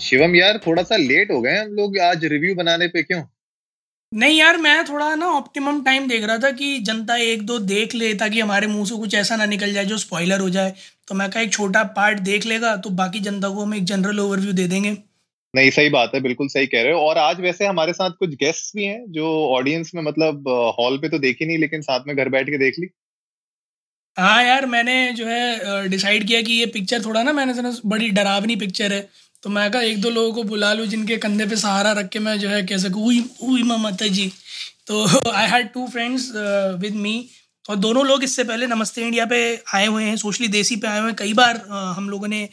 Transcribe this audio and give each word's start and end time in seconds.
शिवम 0.00 0.34
यार 0.36 0.58
थोड़ा 0.66 0.82
सा 0.82 0.96
लेट 0.96 1.30
हो 1.30 1.40
गए 1.40 1.56
हम 1.56 1.72
लोग 1.72 1.98
आज 2.00 2.24
रिव्यू 2.24 2.54
बनाने 2.54 2.86
पे 2.88 3.02
क्यों? 3.02 3.22
नहीं 4.12 4.38
यार 4.38 4.56
मैं 4.56 4.84
थोड़ा 4.84 5.14
ना 5.14 5.26
ऑप्टिमम 5.28 5.82
टाइम 5.84 6.06
देख 6.08 6.24
रहा 6.24 6.38
था 6.38 6.50
कि 6.50 6.78
जनता 6.78 7.16
एक 7.24 7.42
दो 7.46 7.58
देख 7.58 7.94
ले 7.94 8.12
ताकि 8.14 8.40
हमारे 8.40 8.66
मुँह 8.66 8.84
से 8.84 8.96
कुछ 8.96 9.14
ऐसा 9.14 9.36
ना 9.36 9.46
निकल 9.46 9.72
जाए 9.72 9.84
जो 9.84 9.98
स्पॉइलर 9.98 10.40
हो 10.40 10.48
जाए। 10.50 10.74
तो 11.08 11.14
मैं 11.14 11.30
कहा 11.30 11.42
एक 11.42 11.52
छोटा 11.52 11.82
पार्ट 11.96 12.18
देख 12.22 12.46
लेगा 12.46 12.74
तो 12.76 12.90
बाकी 13.00 13.20
जनता 13.20 13.48
को 13.48 13.62
हम 13.62 13.74
एक 13.74 13.84
जनरल 13.84 14.20
ओवरव्यू 14.20 14.52
दे 14.52 14.66
देंगे। 14.68 14.96
नहीं 15.54 15.70
सही 15.70 15.88
बात 15.90 16.10
है 16.14 16.20
बिल्कुल 16.20 16.48
सही 16.48 16.66
कह 16.66 16.82
रहे 16.82 16.92
हो। 16.92 17.00
और 17.00 17.18
आज 17.18 17.40
वैसे 17.40 17.66
हमारे 17.66 17.92
साथ 17.92 18.10
कुछ 18.18 18.34
गेस्ट 18.36 18.76
भी 18.76 18.84
हैं 18.84 19.04
जो 19.12 19.28
ऑडियंस 19.50 19.94
में 19.94 20.02
मतलब 20.02 20.48
हॉल 20.78 20.98
पे 20.98 21.08
तो 21.08 21.18
देखी 21.18 21.46
नहीं 21.46 21.58
लेकिन 21.58 21.82
साथ 21.82 22.06
में 22.06 22.16
घर 22.16 22.28
बैठ 22.28 22.50
के 22.50 22.58
देख 22.58 22.78
ली। 22.78 22.90
हाँ 24.16 24.42
यार 24.44 24.66
मैंने 24.66 25.12
जो 25.12 25.26
है 25.26 25.88
डिसाइड 25.88 26.26
किया 26.26 26.40
कि 26.42 26.52
ये 26.52 26.66
पिक्चर 26.66 27.02
थोड़ा 27.04 27.22
ना 27.22 27.32
मैंने 27.32 27.72
बड़ी 27.86 28.10
डरावनी 28.10 28.56
पिक्चर 28.56 28.92
है। 28.92 29.08
तो 29.42 29.50
मैं 29.50 29.70
कहा 29.70 29.82
एक 29.82 30.00
दो 30.00 30.10
लोगों 30.10 30.32
को 30.32 30.42
बुला 30.44 30.72
लूँ 30.74 30.86
जिनके 30.86 31.16
कंधे 31.16 31.44
पे 31.46 31.56
सहारा 31.56 31.92
रख 31.98 32.08
के 32.08 32.18
मैं 32.18 32.38
जो 32.38 32.48
है 32.48 32.62
कह 32.66 32.78
सकूँ 32.78 33.06
उई 33.06 33.20
उई 33.42 33.62
माता 33.62 34.06
जी। 34.08 34.30
तो 34.86 35.04
I 35.30 35.48
had 35.48 35.72
two 35.72 35.86
friends 35.86 36.30
with 36.80 36.94
me 36.96 37.14
और 37.66 37.76
दोनों 37.76 38.04
लोग 38.06 38.24
इससे 38.24 38.44
पहले 38.44 38.66
नमस्ते 38.66 39.02
इंडिया 39.02 39.24
पे 39.26 39.38
आए 39.74 39.86
हुए 39.86 40.04
हैं 40.04 40.16
सोशली 40.16 40.48
देसी 40.48 40.76
पे 40.76 40.86
आए 40.88 40.98
हुए 40.98 41.08
हैं। 41.08 41.16
कई 41.16 41.32
बार 41.34 41.56
uh, 41.56 41.96
हम 41.96 42.08
लोगों 42.10 42.28
ने 42.28 42.48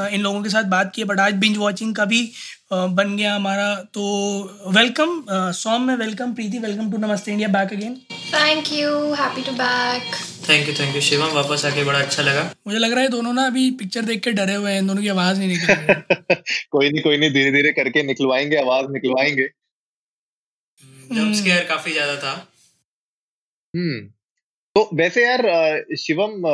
uh, 0.00 0.06
इन 0.06 0.20
लोगों 0.20 0.42
के 0.42 0.48
साथ 0.48 0.64
बात 0.70 0.92
की 0.94 1.04
बट 1.04 1.20
आज 1.20 1.34
बिंज 1.34 1.56
वॉचिंग 1.56 1.94
का 1.94 2.04
भी 2.04 2.24
uh, 2.26 2.86
बन 2.88 3.16
गया 3.16 3.34
हमारा। 3.34 3.74
तो 3.94 4.72
वेलकम 4.76 5.24
सॉम 5.56 5.82
में 5.82 5.94
welcome 5.96 6.34
Preeti 6.34 6.58
welcome 6.58 6.90
to 6.92 6.98
Namaste 7.06 7.32
India 7.32 7.48
back 7.48 7.72
again 7.72 8.00
thank 8.32 8.72
you 8.72 8.90
happy 9.14 9.42
to 9.42 9.52
back 9.54 10.14
thank 10.48 10.68
you 10.68 10.74
thank 10.74 10.94
you 10.94 11.00
Shivam 11.02 11.32
वापस 11.34 11.64
आके 11.64 11.84
बड़ा 11.84 11.98
अच्छा 11.98 12.22
लगा। 12.22 12.42
मुझे 12.66 12.78
लग 12.78 12.92
रहा 12.92 13.02
है 13.02 13.08
दोनों 13.10 13.32
ना 13.32 13.46
अभी 13.46 13.70
पिक्चर 13.78 14.02
देख 14.04 14.22
के 14.24 14.32
डरे 14.32 14.54
हुए 14.54 14.72
हैं 14.72 14.86
दोनों 14.86 15.02
की 15.02 15.08
आवाज़ 15.08 15.38
नहीं 15.38 15.48
निकल 15.48 15.74
रही 15.74 16.34
कोई 16.70 16.90
नहीं 16.90 17.02
कोई 17.02 17.16
नहीं 17.18 17.30
धीरे 17.30 17.50
धीरे 17.52 17.72
करके 17.72 18.02
निकलवाएँगे 18.02 18.56
आवाज़ 18.56 18.90
निकलवाएँगे। 18.92 19.46
जंप 21.12 21.34
स्केयर 21.34 21.64
काफ़ी 21.68 21.92
ज़्यादा 21.92 22.16
था। 22.16 22.32
हम्म 23.74 24.00
तो 24.76 24.88
वैसे 24.94 25.24
यार 25.24 25.42
शिवम 25.98 26.46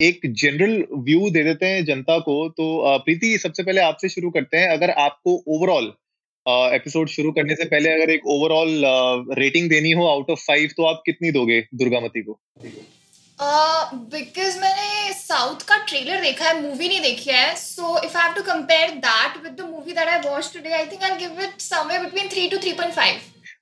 एक 0.00 0.20
जनरल 0.34 0.72
व्यू 1.04 1.30
दे 1.30 1.42
देते 1.44 1.66
हैं 1.66 1.84
जनता 1.84 2.18
को 2.20 2.34
तो 2.50 2.98
प्रीति 3.04 3.36
सबसे 3.38 3.62
पहले 3.62 3.80
आपसे 3.82 4.08
शुरू 4.08 4.30
करते 4.30 4.56
हैं। 4.56 4.68
अगर 4.70 4.90
आपको 5.02 5.36
ओवरऑल 5.48 5.92
एपिसोड 6.48 7.08
शुरू 7.08 7.32
करने 7.32 7.54
से 7.54 7.64
पहले 7.64 7.90
अगर 7.90 8.10
एक 8.10 8.26
ओवरऑल 8.26 8.82
रेटिंग 9.38 9.68
देनी 9.70 9.90
हो 9.90 10.06
आउट 10.06 10.30
ऑफ़ 10.30 10.40
फाइव 10.40 10.70
तो 10.76 10.84
आप 10.84 11.02
कितनी 11.06 11.30
दोगे 11.30 11.60
दुर्गामती 11.74 12.22
को? 12.22 12.40
बिकॉज़ 14.12 14.58
मैंने 14.60 15.12
साउथ 15.12 15.62
का 15.62 15.76
ट्रेलर 15.84 16.20
देखा 16.20 16.48
है 16.48 16.60
मूवी 16.62 16.88
नहीं 16.88 17.00
देखी 17.00 17.30
है 17.30 17.54
so 17.56 18.04
if 18.04 18.16
I 18.16 18.26
have 18.26 18.34
to 18.34 18.42
compare 18.42 18.90
that 18.90 19.42
with 19.42 19.52
the 19.52 19.60
movie 19.60 19.92
that 19.92 20.08
I 20.08 20.18
watch 20.18 20.52
today 20.54 20.72
I 20.72 20.86
think 20.86 21.02
I 21.02 21.16
give 21.16 21.40
it 21.42 21.60
somewhere 21.60 22.02
between 22.02 22.28
3 22.28 22.50
to 22.50 22.56
3.5 22.56 23.18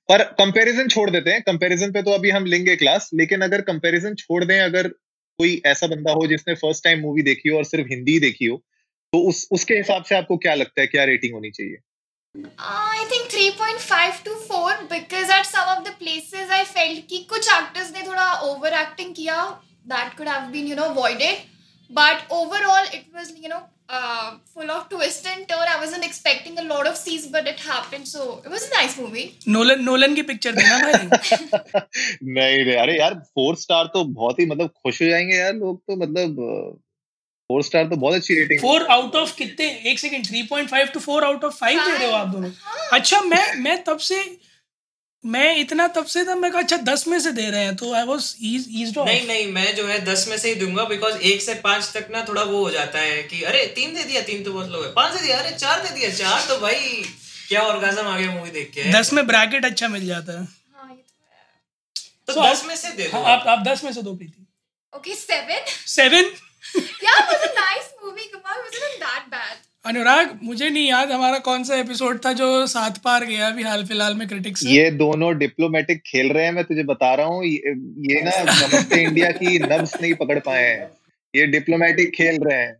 पर 0.08 0.22
कंपैरिजन 0.22 0.88
छोड़ 0.88 1.10
देते 1.10 1.30
हैं 1.30 1.42
कंपैरिजन 1.42 1.92
पे 1.92 2.02
तो 2.02 2.10
अभी 2.10 2.30
हम 2.30 2.46
लेंगे 2.46 2.76
क्लास 2.76 3.10
लेकिन 3.14 3.40
अगर 3.40 3.60
कंपैरिजन 3.60 4.14
छोड़ 4.14 4.44
दें 4.44 4.60
अगर 4.60 4.88
कोई 5.38 5.62
ऐसा 5.66 5.86
बंदा 5.86 6.12
हो 6.12 6.26
जिसने 6.26 6.54
फ़र्स्ट 6.54 6.84
टाइम 6.84 7.00
मूवी 7.00 7.22
देखी 7.22 7.48
हो 7.48 7.56
और 7.56 7.64
सिर्फ़ 7.64 7.88
हिंदी 7.90 8.18
देखी 8.20 8.46
हो 8.46 8.56
तो 9.12 9.28
उस 9.28 9.48
उसके 9.52 9.74
हिसाब 9.74 10.04
से 10.04 10.14
आपको 10.14 10.36
क्या 10.36 10.54
लगता 10.54 10.80
है 10.80 10.86
क्या 10.86 11.04
रेटिंग 11.04 11.34
होनी 11.34 11.50
चाहिए? 11.50 11.76
I 12.36 13.04
think 13.10 13.28
3.5 13.32 14.24
to 14.24 14.32
4 14.46 14.80
because 14.90 15.30
at 15.32 15.44
some 15.46 15.70
of 15.72 15.82
the 15.84 15.92
places 15.98 16.50
I 16.50 16.64
felt 16.70 17.06
कि 17.08 17.18
कुछ 17.30 17.48
एक्टर्स 17.48 17.92
ने 17.96 18.02
थोड़ा 18.06 18.32
ओवर 18.48 18.74
एक्टिंग 18.80 19.14
किया 19.14 19.42
that 19.92 20.16
could 20.18 20.28
have 20.28 20.50
been 20.52 20.66
you 20.68 20.76
know 20.76 20.82
avoided 20.84 21.44
but 21.90 22.32
overall 22.32 22.88
it 22.94 23.06
was 23.14 23.32
you 23.38 23.48
know 23.48 23.60
full 23.88 24.70
of 24.70 24.84
twist 24.88 25.26
and 25.26 25.46
turn. 25.48 25.66
I 25.70 25.78
wasn't 25.78 26.04
expecting 26.04 26.54
a 26.58 26.62
lot 26.64 26.86
of 26.86 26.96
scenes, 26.96 27.26
but 27.26 27.46
it 27.46 27.58
happened. 27.60 28.08
So 28.08 28.22
it 28.44 28.48
was 28.48 28.62
a 28.64 28.70
nice 28.74 28.94
movie. 28.98 29.24
Nolan 29.48 29.82
Nolan 29.84 30.14
की 30.14 30.22
picture 30.30 30.54
थी 30.56 30.64
ना 30.68 30.78
भाई 30.78 31.82
नहीं 32.36 32.64
रे 32.64 32.76
अरे 32.76 32.98
यार 32.98 33.14
four 33.34 33.56
star 33.56 33.90
तो 33.94 34.04
बहुत 34.04 34.40
ही 34.40 34.46
मतलब 34.46 34.70
खुश 34.82 35.02
हो 35.02 35.08
जाएँगे 35.08 35.36
यार 35.36 35.52
लोग 35.54 35.80
तो 35.80 35.96
मतलब 35.96 36.40
फोर 37.54 37.62
स्टार 37.64 37.84
तो 37.88 37.96
बहुत 37.96 38.14
अच्छी 38.14 38.34
रेटिंग 38.34 38.60
फोर 38.60 38.86
आउट 38.92 39.16
ऑफ़ 39.16 39.34
कितने? 39.36 39.66
एक 39.90 39.98
second 39.98 40.26
three 40.28 40.42
point 40.54 40.70
five 40.70 40.86
to 40.94 41.00
four 41.00 41.24
out 41.24 41.44
of 41.44 41.54
five 41.56 41.80
दे 41.80 41.92
रहे 41.92 42.06
हो 42.06 42.16
आप 42.16 42.28
दोनों। 42.28 42.50
अच्छा 42.92 43.20
मैं 43.34 43.44
मैं 43.60 43.82
तब 43.84 43.98
से 44.06 44.24
मैं 45.24 45.56
इतना 45.56 45.86
तब 45.88 46.06
से 46.06 46.24
था 46.24 46.34
मैं 46.34 46.50
कहा 46.52 46.60
अच्छा 46.62 46.76
दस 46.86 47.06
में 47.08 47.18
से 47.20 47.30
दे 47.32 47.48
रहे 47.50 47.64
हैं 47.64 47.76
तो 47.76 47.92
आई 47.94 48.02
वॉज़ 48.04 48.24
ईज 48.42 48.94
नहीं 48.98 49.26
नहीं 49.26 49.46
मैं 49.52 49.74
जो 49.76 49.86
है 49.86 49.98
दस 50.04 50.26
में 50.28 50.36
से 50.38 50.48
ही 50.48 50.54
दूँगा 50.54 50.84
बिकॉज़ 50.84 51.16
एक 51.30 51.42
से 51.42 51.54
पाँच 51.62 51.90
तक 51.94 52.08
ना 52.10 52.24
थोड़ा 52.28 52.42
वो 52.42 52.58
हो 52.64 52.70
जाता 52.70 52.98
है 52.98 53.22
कि 53.22 53.42
अरे 53.42 53.64
तीन 53.76 53.94
दे 53.94 54.04
दिया 54.04 54.22
तीन 54.22 54.42
तो 54.44 54.52
बहुत 54.52 54.68
लोग 54.70 54.84
है। 54.84 54.92
पाँच 54.92 55.14
दे 55.14 55.26
दिया 55.26 55.38
अरे 55.38 55.56
चार 55.56 55.82
दे 55.82 55.94
दिया 55.94 56.10
चार 56.14 56.44
तो 56.48 56.58
भाई 56.60 57.02
क्या 57.48 57.62
ऑर्गेजम 57.62 58.06
आ 58.06 58.18
गया 58.18 58.30
मूवी 58.30 58.50
देख 58.50 58.70
के? 58.74 58.90
दस 58.92 59.12
में 59.12 59.26
ब्रैकेट 59.26 59.64
अच्छा 59.64 59.88
मिल 59.88 60.06
जाता 60.06 60.32
है। 60.32 60.46
हाँ, 60.76 60.96
तो 62.26 62.32
तो 62.32 62.40
So, 62.40 62.46
दस 62.50 62.64
में 62.64 62.76
से 62.76 62.90
दे 62.90 63.08
दो। 63.08 63.18
हाँ, 63.18 63.36
आप 63.36 63.46
आप 63.48 63.64
दस 63.68 63.84
में 63.84 63.92
से 63.92 64.02
दो 64.02 64.14
Preeti. 64.14 64.46
Okay, 64.92 65.16
seven. 65.20 65.70
Seven 65.88 66.30
Yeah, 66.64 67.20
it 67.20 67.28
was 67.28 67.42
a 67.42 67.54
nice 67.54 67.88
movie. 68.02 68.28
Come 68.32 68.42
on, 68.44 68.58
it 68.58 68.72
wasn't 68.72 69.00
that 69.00 69.30
bad. 69.30 69.56
Anurag 69.84 70.38
मुझे 70.42 70.68
नहीं 70.68 70.88
याद 70.88 71.10
हमारा 71.12 71.38
कौन 71.46 71.64
सा 71.64 71.76
एपिसोड 71.76 72.24
था 72.24 72.32
जो 72.34 72.46
सात 72.66 72.98
पार 73.04 73.24
गया 73.24 73.48
अभी 73.48 73.62
हाल 73.62 73.84
फ़िलहाल 73.86 74.14
में 74.14 74.26
क्रिटिक्स 74.28 74.62
ये 74.66 74.90
दोनों 75.00 75.32
डिप्लोमेटिक 75.38 76.00
खेल 76.06 76.32
रहे 76.32 76.44
हैं 76.44 76.52
मैं 76.52 76.64
तुझे 76.64 76.82
बता 76.84 77.12
रहा 77.14 77.26
हूँ 77.26 77.44
ये, 77.44 77.74
ये 78.08 78.22
ना 78.22 78.30
नमस्ते 78.44 79.02
इंडिया 79.02 79.30
की 79.32 79.58
नब्स 79.64 79.94
नहीं 80.00 80.14
पकड़ 80.22 80.38
पाए 80.38 80.62
हैं 80.62 80.88
ये 81.34 81.46
डिप्लोमेटिक 81.48 82.14
खेल 82.14 82.38
रहे 82.44 82.58
हैं 82.58 82.72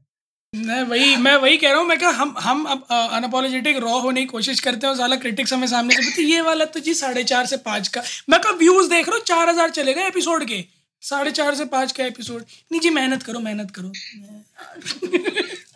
मैं 0.52 0.82
वही 0.84 1.16
मैं 1.16 1.34
वही 1.36 1.56
कह 1.56 1.70
रहा 1.70 1.78
हूँ 1.78 1.86
मैं 1.88 1.98
कहा 1.98 2.10
हम 2.12 2.34
हम 2.40 2.64
अब 2.66 2.86
अनअपोलोजेटिक 2.90 3.76
रॉ 3.82 3.98
होने 4.00 4.20
की 4.20 4.26
कोशिश 4.26 4.60
करते 4.60 4.86
हैं 4.86 4.92
और 4.92 4.98
साला 4.98 5.16
क्रिटिक्स 5.16 5.52
हमें 5.52 5.66
सामने 5.66 6.02
से 6.04 6.22
ये 6.22 6.40
वाला 6.40 6.64
तो 6.74 6.80
जी 6.80 6.94
साढ़े 6.94 7.24
चार 7.24 7.46
से 7.46 7.56
पाँच 7.64 7.88
का 7.88 8.02
मैं 8.30 8.40
कहा 8.40 8.52
व्यूज़ 8.58 8.90
देख 8.90 9.08
रहा 9.08 9.16
हूँ 9.16 9.24
चार 9.26 9.48
हज़ार 9.48 9.70
चले 9.72 9.94
गए 9.94 10.06
एपिसोड 10.08 10.44
के 10.44 10.64
साढ़े 11.04 11.30
चार 11.32 11.54
से 11.54 11.64
पाँच 11.70 11.92
का 11.92 12.04
एपिसोड 12.04 12.44
नहीं 12.72 12.80
जी 12.80 12.90
मेहनत 12.92 13.22
करो 13.22 13.40
मेहनत 13.40 13.70
करो। 13.70 13.92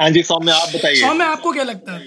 हाँ 0.00 0.10
जी 0.10 0.22
सौम्य 0.22 0.52
आप 0.52 0.68
बताइए। 0.68 1.00
सौ 1.00 1.12
में 1.14 1.24
आपको 1.26 1.52
क्या 1.52 1.64
लगता 1.64 1.92
है? 1.92 2.06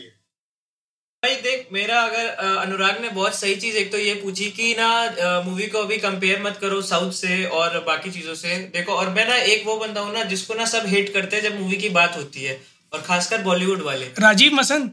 भाई 1.23 1.35
देख 1.37 1.67
मेरा 1.73 1.99
अगर 2.01 2.27
अनुराग 2.57 3.01
ने 3.01 3.09
बहुत 3.09 3.35
सही 3.35 3.55
चीज़ 3.55 3.75
एक 3.77 3.91
तो 3.91 3.97
ये 3.97 4.13
पूछी 4.15 4.49
कि 4.51 4.73
ना 4.79 5.41
मूवी 5.45 5.67
को 5.67 5.79
अभी 5.79 5.97
कंपेयर 5.99 6.41
मत 6.43 6.57
करो 6.61 6.81
साउथ 6.83 7.11
से 7.13 7.43
और 7.57 7.79
बाकी 7.87 8.11
चीज़ों 8.11 8.35
से। 8.35 8.55
देखो 8.73 8.91
और 8.93 9.09
मैं 9.09 9.27
ना 9.27 9.35
एक 9.35 9.67
वो 9.67 9.75
बंदा 9.77 10.01
हूँ 10.01 10.13
ना 10.13 10.23
जिसको 10.25 10.53
ना 10.53 10.65
सब 10.67 10.85
हेट 10.87 11.13
करते 11.13 11.35
हैं 11.35 11.43
जब 11.43 11.59
मूवी 11.59 11.77
की 11.77 11.89
बात 11.91 12.17
होती 12.17 12.43
है 12.43 12.59
और 12.93 13.01
खासकर 13.01 13.41
बॉलीवुड 13.43 13.81
वाले। 13.83 14.05
राजीव 14.19 14.53
मसंद 14.55 14.91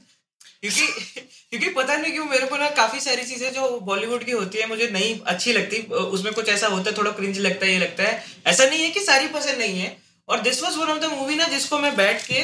क्योंकि 0.63 0.87
क्योंकि 1.51 1.69
पता 1.71 1.97
नहीं 1.97 2.13
क्यों 2.13 2.25
मेरे 2.27 2.47
को 2.47 2.57
ना 2.57 2.69
काफ़ी 2.77 3.01
सारी 3.01 3.25
चीज़ें 3.25 3.53
जो 3.53 3.69
बॉलीवुड 3.81 4.25
की 4.25 4.33
होती 4.33 4.59
है 4.59 4.67
मुझे 4.69 4.89
नहीं 4.91 5.19
अच्छी 5.27 5.53
लगती। 5.53 5.81
उसमें 5.93 6.33
कुछ 6.35 6.49
ऐसा 6.49 6.67
होता 6.67 6.91
है 6.91 6.97
थोड़ा 6.97 7.11
क्रिंज 7.13 7.39
लगता 7.39 7.67
है 7.67 7.73
ये 7.73 7.79
लगता 7.79 8.05
है। 8.05 8.25
ऐसा 8.47 8.65
नहीं 8.65 8.83
है 8.83 8.91
कि 8.91 9.01
सारी 9.01 9.29
पसंद 9.29 9.59
नहीं 9.59 9.81
है। 9.81 9.97
और 10.29 10.41
this 10.41 10.63
was 10.63 10.79
one 10.79 10.89
of 10.89 10.99
the 10.99 11.13
movie 11.13 11.37
ना 11.37 11.49
जिसको 11.49 11.79
मैं 11.79 11.95
बैठ 11.97 12.23
के 12.23 12.43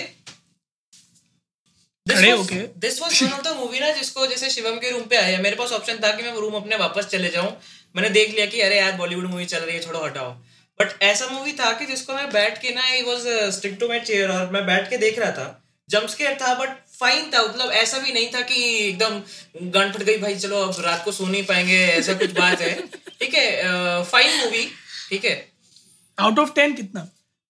this 2.07 3.01
was 3.01 3.22
one 3.22 3.28
of 3.28 3.43
the 3.43 3.57
movie 3.57 3.81
ना 3.81 3.91
जिसको 3.93 4.27
जैसे 4.27 4.51
शिवम 4.51 4.77
के 4.78 4.91
रूम 4.91 5.03
पे 5.05 5.17
आया 5.17 5.39
मेरे 5.41 5.57
पास 5.57 5.72
ऑप्शन 5.72 5.99
था 6.03 6.10
कि 6.17 6.22
मैं 6.22 6.33
रूम 6.34 6.55
अपने 6.55 6.77
वापस 6.77 7.07
चले 7.09 7.28
जाऊँ। 7.31 7.57
मैंने 7.95 8.09
देख 8.10 8.31
लिया 8.31 8.47
कि 8.47 8.60
अरे 8.60 8.78
यार 8.78 8.93
बॉलीवुड 8.97 9.25
मूवी 9.27 9.45
चल 9.47 9.59
रही 9.59 9.77
है 9.77 9.83
छोड़ो 9.83 10.05
हटाओ। 10.05 10.31
बट 10.81 11.03
ऐसा 11.03 11.27
मूवी 11.28 11.53
था 11.53 11.72
कि 11.72 11.87
जिसको 11.87 12.15
मैं 12.15 12.28
बैठ 12.31 12.60
के 12.63 12.75
ना 12.75 12.83
I 12.84 13.03
was 13.03 13.27
stick 13.55 13.77
to 13.81 13.89
my 13.89 14.01
chair 14.03 14.31
और 14.31 14.51
मैं 14.53 14.65
बैठ 14.67 14.91
के 14.91 14.97
देख 14.99 15.19
रहा 15.19 15.31
था। 15.33 15.47
जंप 15.89 16.09
स्केयर 16.09 16.34
था 16.41 16.55
बट 16.55 16.84
फाइन 17.01 17.31
था 17.31 17.43
मतलब 17.43 17.71
ऐसा 17.73 17.99
भी 17.99 18.13
नहीं 18.13 18.29
था 18.35 18.41
कि 18.51 18.63
एकदम 18.89 19.21
गन 19.71 19.93
फट 19.93 20.03
गई 20.03 20.19
भाई 20.19 20.35
चलो 20.37 20.61
अब 20.63 20.81
रात 20.85 21.05
को 21.05 21.13
सो 21.13 21.27
नहीं 21.27 21.45
पाएँगे 21.45 21.79
ऐसा 21.87 22.15
कुछ 22.15 22.31
बात 22.39 22.61
है। 22.61 22.75
ठीक 23.21 23.35
है 23.35 24.05
फाइन 24.05 24.39
मूवी 24.39 24.65
ठीक 25.11 25.25
है। 25.25 25.35
आउट 26.19 26.39
ऑफ़ 26.39 26.53
टेन 26.55 26.75
कितना? 26.75 27.09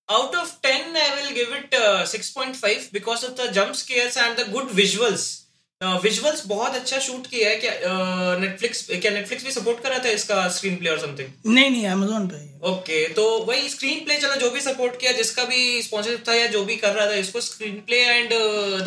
Out 0.09 0.35
of 0.37 0.53
ten 0.63 0.97
I 0.97 1.11
will 1.17 1.31
give 1.35 1.55
it 1.57 1.75
six 2.11 2.31
point 2.31 2.57
five 2.57 2.89
because 2.93 3.25
of 3.27 3.33
the 3.41 3.51
jump 3.55 3.75
scares 3.75 4.19
and 4.19 4.37
the 4.39 4.51
good 4.51 4.71
visuals 4.75 5.27
बहुत 6.47 6.75
अच्छा 6.75 6.99
शूट 7.01 7.27
किया 7.27 7.49
है। 7.49 7.57
क्या 7.57 7.73
नेटफ्लिक्स 8.41 8.87
क्या 8.93 9.11
नेटफ्लिक्स 9.13 9.45
भी 9.45 9.51
सपोर्ट 9.53 9.83
कर 9.83 9.91
रहा 9.91 9.99
था 10.05 10.09
इसका 10.11 10.49
स्क्रीन 10.57 10.77
प्ले 10.77 10.91
और 10.91 10.99
समथिंग 11.01 11.55
नहीं 11.55 11.71
नहीं 11.71 11.87
अमेजोन 11.89 12.27
पे। 12.29 12.43
ओके 12.71 13.07
तो 13.15 13.25
वही 13.49 13.69
स्क्रीन 13.69 14.05
प्ले 14.05 14.17
चलो 14.19 14.37
जो 14.41 14.51
भी 14.51 14.61
सपोर्ट 14.61 15.01
किया 15.01 15.13
जिसका 15.13 15.45
भी 15.45 15.83
स्पॉन्सरशिप 15.83 16.25
था 16.29 16.35
या 16.35 16.47
जो 16.49 16.65
भी 16.65 16.77
कर 16.77 16.93
रहा 16.93 17.07
था 17.07 17.15
इसको 17.19 17.41
screenplay 17.87 18.01
and 18.07 18.31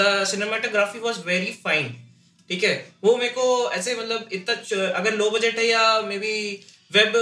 the 0.01 0.23
cinematography 0.27 0.99
was 0.99 1.23
very 1.25 1.51
fine 1.65 1.95
ठीक 2.49 2.63
है? 2.63 2.73
वो 3.03 3.15
मेरे 3.17 3.29
को 3.29 3.71
ऐसे 3.71 3.95
मतलब 3.95 4.29
इतना 4.33 4.87
अगर 4.89 5.15
लो 5.15 5.29
बजट 5.29 5.57
है 5.57 5.65
या 5.67 6.01
मे 6.01 6.17
बी 6.17 6.35
वेब 6.91 7.13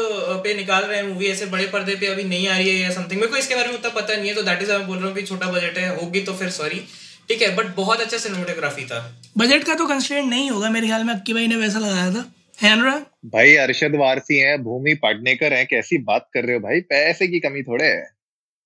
पे 0.43 0.53
निकाल 0.53 0.83
रहे 0.83 0.97
हैं 0.97 1.07
मूवी 1.07 1.27
ऐसे 1.27 1.45
बड़े 1.47 1.65
पर्दे 1.67 1.95
पे 1.95 2.07
अभी 2.07 2.23
नहीं 2.25 2.47
आ 2.47 2.57
रही 2.57 2.69
है 2.69 2.75
या 2.75 2.91
समथिंग 2.93 3.19
मेरे 3.21 3.31
को 3.31 3.37
इसके 3.37 3.55
बारे 3.55 3.67
में 3.67 3.75
उतना 3.75 3.89
पता 3.91 4.15
नहीं 4.15 4.29
है 4.29 4.35
तो 4.35 4.43
दैट 4.43 4.61
इज़ 4.61 4.71
मैं 4.71 4.85
बोल 4.87 4.97
रहा 4.97 5.07
हूँ 5.07 5.15
कि 5.15 5.21
छोटा 5.23 5.47
बजट 5.51 5.77
है 5.77 5.87
होगी 5.95 6.21
तो 6.21 6.33
फिर 6.33 6.49
सॉरी 6.51 6.81
ठीक 7.29 7.41
है 7.41 7.55
बट 7.55 7.75
बहुत 7.75 8.01
अच्छा 8.01 8.17
सिनेमेटोग्राफी 8.17 8.85
था। 8.85 8.99
बजट 9.37 9.63
का 9.63 9.73
तो 9.75 9.87
कंस्ट्रेंट 9.87 10.29
नहीं 10.29 10.49
होगा 10.49 10.69
मेरे 10.69 10.87
ख्याल 10.87 11.03
में 11.03 11.13
अक्की 11.13 11.33
भाई 11.33 11.47
ने 11.47 11.55
वैसा 11.55 11.79
लगाया 11.79 12.11
था। 12.13 12.25
है 12.61 12.71
अनुराग 12.71 13.05
भाई 13.29 13.55
अरशद 13.57 13.95
वारसी 13.95 14.37
हैं 14.39 14.61
भूमि 14.63 14.93
पाटनेकर 14.95 15.53
हैं 15.53 15.65
कैसी 15.67 15.97
बात 16.03 16.29
कर 16.33 16.43
रहे 16.45 16.55
हो 16.55 16.61
भाई? 16.61 16.81
पैसे 16.81 17.27
की 17.27 17.39
कमी 17.39 17.63
थोड़े 17.63 17.85
है। 17.85 18.03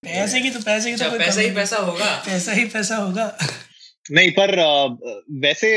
पैसे 0.03 0.41
की 0.41 0.49
तो 0.49 0.59
पैसे 0.59 0.91
की 0.91 0.97
तो 0.97 1.05
अच्छा 1.05 1.17
पैसा 1.17 1.41
ही 1.41 1.49
पैसा 1.51 1.77
होगा। 1.77 2.13
पैसा 2.25 2.51
ही 2.51 2.65
पैसा 2.65 2.95
होगा। 2.95 3.37
नहीं 4.11 4.31
पर 4.31 4.55
वैसे 5.39 5.71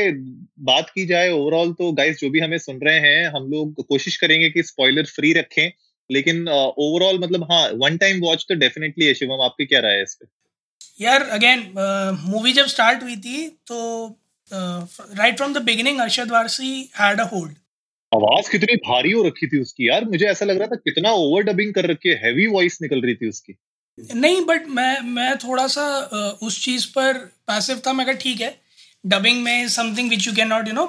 बात 0.63 0.89
की 0.89 1.05
जाए 1.05 1.29
ओवरऑल 1.29 1.73
तो 1.73 1.91
गाइस 1.91 2.19
जो 2.19 2.29
भी 2.29 2.39
हमें 2.39 2.57
सुन 2.57 2.79
रहे 2.83 2.99
हैं 2.99 3.25
हम 3.27 3.49
लोग 3.51 3.85
कोशिश 3.87 4.17
करेंगे 4.17 4.49
कि 4.49 4.63
स्पॉइलर 4.63 5.05
फ्री 5.05 5.33
रखें 5.33 5.71
लेकिन 6.09 6.47
ओवरऑल 6.49 7.19
मतलब 7.19 7.43
हाँ 7.51 7.67
वन 7.75 7.97
टाइम 7.97 8.21
वॉच 8.21 8.45
तो 8.49 8.55
डेफिनेटली 8.55 9.05
है 9.05 9.13
शिवम 9.13 9.41
आपकी 9.41 9.65
क्या 9.65 9.79
राय 9.79 9.95
है 9.95 10.03
इस 10.03 10.13
पे? 10.13 10.25
यार 11.01 11.23
अगेन 11.37 11.59
मूवी 12.25 12.53
जब 12.53 12.67
स्टार्ट 12.67 13.03
हुई 13.03 13.15
थी 13.17 13.47
तो 13.67 13.77
right 14.51 15.37
from 15.37 15.53
the 15.53 15.61
beginning 15.63 15.99
Arshad 15.99 16.31
Warsi 16.31 16.71
had 16.99 17.19
a 17.19 17.27
hold 17.33 17.55
आवाज़ 18.11 18.49
कितनी 18.51 18.75
भारी 18.87 19.11
हो 19.11 19.23
रखी 19.27 19.47
थी 19.47 19.61
उसकी 19.61 19.87
यार। 19.89 20.05
मुझे 20.05 20.25
ऐसा 20.25 20.45
लग 20.45 20.57
रहा 20.57 20.67
था 20.67 20.75
कितना 20.75 21.11
ओवर 21.11 21.43
डबिंग 21.43 21.73
कर 21.73 21.89
रखी 21.91 22.09
है 22.09 22.15
हैवी 22.25 22.47
वॉइस 22.47 22.77
निकल 22.81 23.01
रही 23.01 23.15
थी 23.15 23.29
उसकी। 23.29 23.55
नहीं 24.15 24.41
बट 24.45 24.67
मैं 24.67 24.99
मैं 25.15 25.37
थोड़ा 25.37 25.67
सा 25.67 25.85
uh, 26.09 26.47
उस 26.47 26.63
चीज़ 26.65 26.87
पर 26.95 27.17
पैसिव 27.47 27.81
था। 27.87 27.93
मैं 27.93 28.05
कहा 28.05 28.15
ठीक 28.21 28.41
है 28.41 28.55
डबिंग 29.05 29.41
में 29.43 29.67
something 29.69 30.09
which 30.09 30.27
you 30.27 30.33
can 30.33 30.47
not 30.47 30.67
you 30.67 30.73
know 30.73 30.85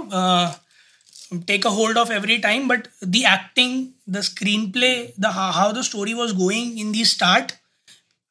take 1.49 1.65
a 1.69 1.71
hold 1.75 1.99
of 2.01 2.11
every 2.15 2.35
time 2.43 2.67
but 2.71 2.85
the 3.13 3.21
acting 3.29 3.71
the 4.17 4.21
screenplay 4.27 4.97
the 5.25 5.31
how 5.37 5.47
how 5.55 5.69
the 5.79 5.83
story 5.87 6.13
was 6.19 6.35
going 6.41 6.69
in 6.83 6.93
the 6.97 7.07
start 7.13 7.55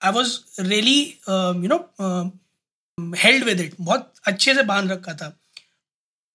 i 0.04 0.14
was 0.14 0.38
really 0.60 1.00
you 1.30 1.68
know 1.68 1.78
held 3.18 3.44
with 3.44 3.60
it 3.62 3.76
बहुत 3.82 4.14
अच्छे 4.28 4.54
से 4.54 4.64
बाँध 4.64 4.92
रखा 4.92 5.14
था। 5.14 5.30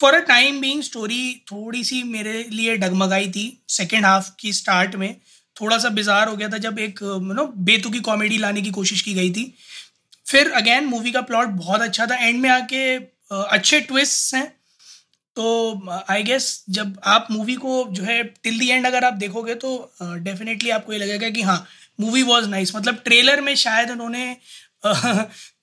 For 0.00 0.14
a 0.14 0.18
time 0.26 0.60
being 0.60 0.82
story 0.82 1.34
थोड़ी 1.52 1.84
सी 1.84 2.02
मेरे 2.02 2.42
लिए 2.50 2.76
डगमगाई 2.76 3.28
थी। 3.30 3.46
सेकेंड 3.68 4.04
हाफ़ 4.04 4.30
की 4.40 4.52
स्टार्ट 4.52 4.94
में 4.96 5.14
थोड़ा 5.56 5.78
सा 5.78 5.88
बिजार 5.90 6.28
हो 6.28 6.36
गया 6.36 6.48
था 6.48 6.58
जब 6.58 6.78
एक 6.78 7.02
यू 7.02 7.32
नो 7.32 7.46
बेतुकी 7.68 8.00
कॉमेडी 8.00 8.38
लाने 8.38 8.62
की 8.62 8.70
कोशिश 8.70 9.02
की 9.02 9.14
गई 9.14 9.30
थी। 9.30 9.52
फिर 10.26 10.50
अगेन 10.52 10.84
मूवी 10.84 11.12
का 11.12 11.20
प्लॉट 11.22 11.48
बहुत 11.56 11.80
अच्छा 11.80 12.06
था। 12.06 12.16
एंड 12.16 12.40
में 12.40 12.50
आके 12.50 12.84
अ, 12.96 13.34
अच्छे 13.34 13.80
ट्विस्ट 13.80 14.34
हैं। 14.34 14.46
तो 15.36 16.04
आई 16.10 16.22
गेस 16.22 16.64
जब 16.70 16.98
आप 17.06 17.26
मूवी 17.30 17.54
को 17.56 17.84
जो 17.90 18.02
है 18.04 18.22
टिल 18.24 18.58
दी 18.58 18.68
एंड 18.68 18.86
अगर 18.86 19.04
आप 19.04 19.12
देखोगे 19.14 19.54
तो 19.54 19.70
डेफिनेटली 20.02 20.70
आपको 20.70 20.92
ये 20.92 20.98
लगेगा 20.98 21.28
कि 21.30 21.42
हाँ 21.42 21.58
मूवी 22.00 22.22
वॉज़ 22.22 22.48
नाइस 22.48 22.74
मतलब 22.76 23.00
ट्रेलर 23.04 23.40
में 23.40 23.54
शायद 23.56 23.90
उन्होंने 23.90 24.36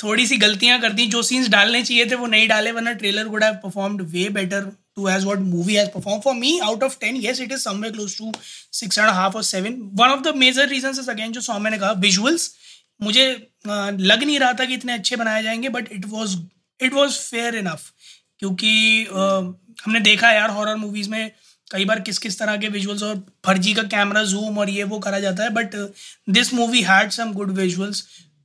थोड़ी 0.03 0.25
सी 0.27 0.37
गलतियाँ 0.37 0.79
कर 0.81 0.93
दी। 0.93 1.05
जो 1.07 1.21
सीन्स 1.23 1.47
डालने 1.49 1.81
चाहिए 1.83 2.05
थे, 2.05 2.15
वो 2.15 2.27
नहीं 2.27 2.47
डाले, 2.47 2.71
वरना 2.71 2.93
trailer 2.93 3.27
would 3.27 3.43
have 3.43 3.53
performed 3.63 4.01
way 4.11 4.27
better 4.29 4.71
to 4.95 5.05
has 5.07 5.25
what 5.25 5.39
movie 5.39 5.75
has 5.75 5.89
perform 5.89 6.19
for 6.21 6.33
me 6.35 6.57
out 6.63 6.83
of 6.83 6.97
ten 6.99 7.15
yes 7.15 7.39
it 7.41 7.51
is 7.51 7.59
somewhere 7.59 7.93
close 7.93 8.17
to 8.17 8.31
six 8.73 8.97
and 8.99 9.09
half 9.09 9.35
और 9.35 9.43
seven 9.43 9.79
one 10.01 10.09
of 10.09 10.21
the 10.21 10.35
major 10.37 10.67
reason 10.69 10.99
is 10.99 11.09
again 11.11 11.31
जो 11.31 11.41
सौम्य 11.41 11.69
ने 11.69 11.77
कहा 11.77 11.91
visuals 11.99 12.53
मुझे 13.01 13.25
लग 13.67 14.23
नहीं 14.23 14.39
रहा 14.39 14.53
था 14.53 14.65
कि 14.65 14.73
इतने 14.73 14.93
अच्छे 14.93 15.15
बनाए 15.15 15.41
जाएँगे 15.43 15.69
but 15.69 15.91
it 15.91 16.05
was 16.07 16.37
it 16.79 16.93
was 16.93 17.19
fair 17.21 17.55
enough 17.55 17.91
क्योंकि 18.39 19.05
हमने 19.13 19.99
देखा 20.01 20.31
यार 20.31 20.49
हॉरर 20.49 20.75
मूवीज़ 20.75 21.09
में 21.09 21.31
कई 21.71 21.85
बार 21.85 21.99
किस 21.99 22.17
किस 22.17 22.39
तरह 22.39 22.57
के 22.57 22.67
विजुअल्स 22.67 23.03
और 23.03 23.27
फर्जी 23.45 23.73
का 23.73 23.83
कैमरा 23.83 24.23
जूम 24.23 24.57
और 24.57 24.69
ये 24.69 24.83
वो 24.83 24.99
करा 24.99 25.19
जाता 25.19 25.43
है 25.43 25.49
but 25.49 25.93
this 26.29 26.53
movie 26.53 26.81
had 26.81 27.11
some 27.11 27.33
good 27.33 27.51
visuals 27.51 28.01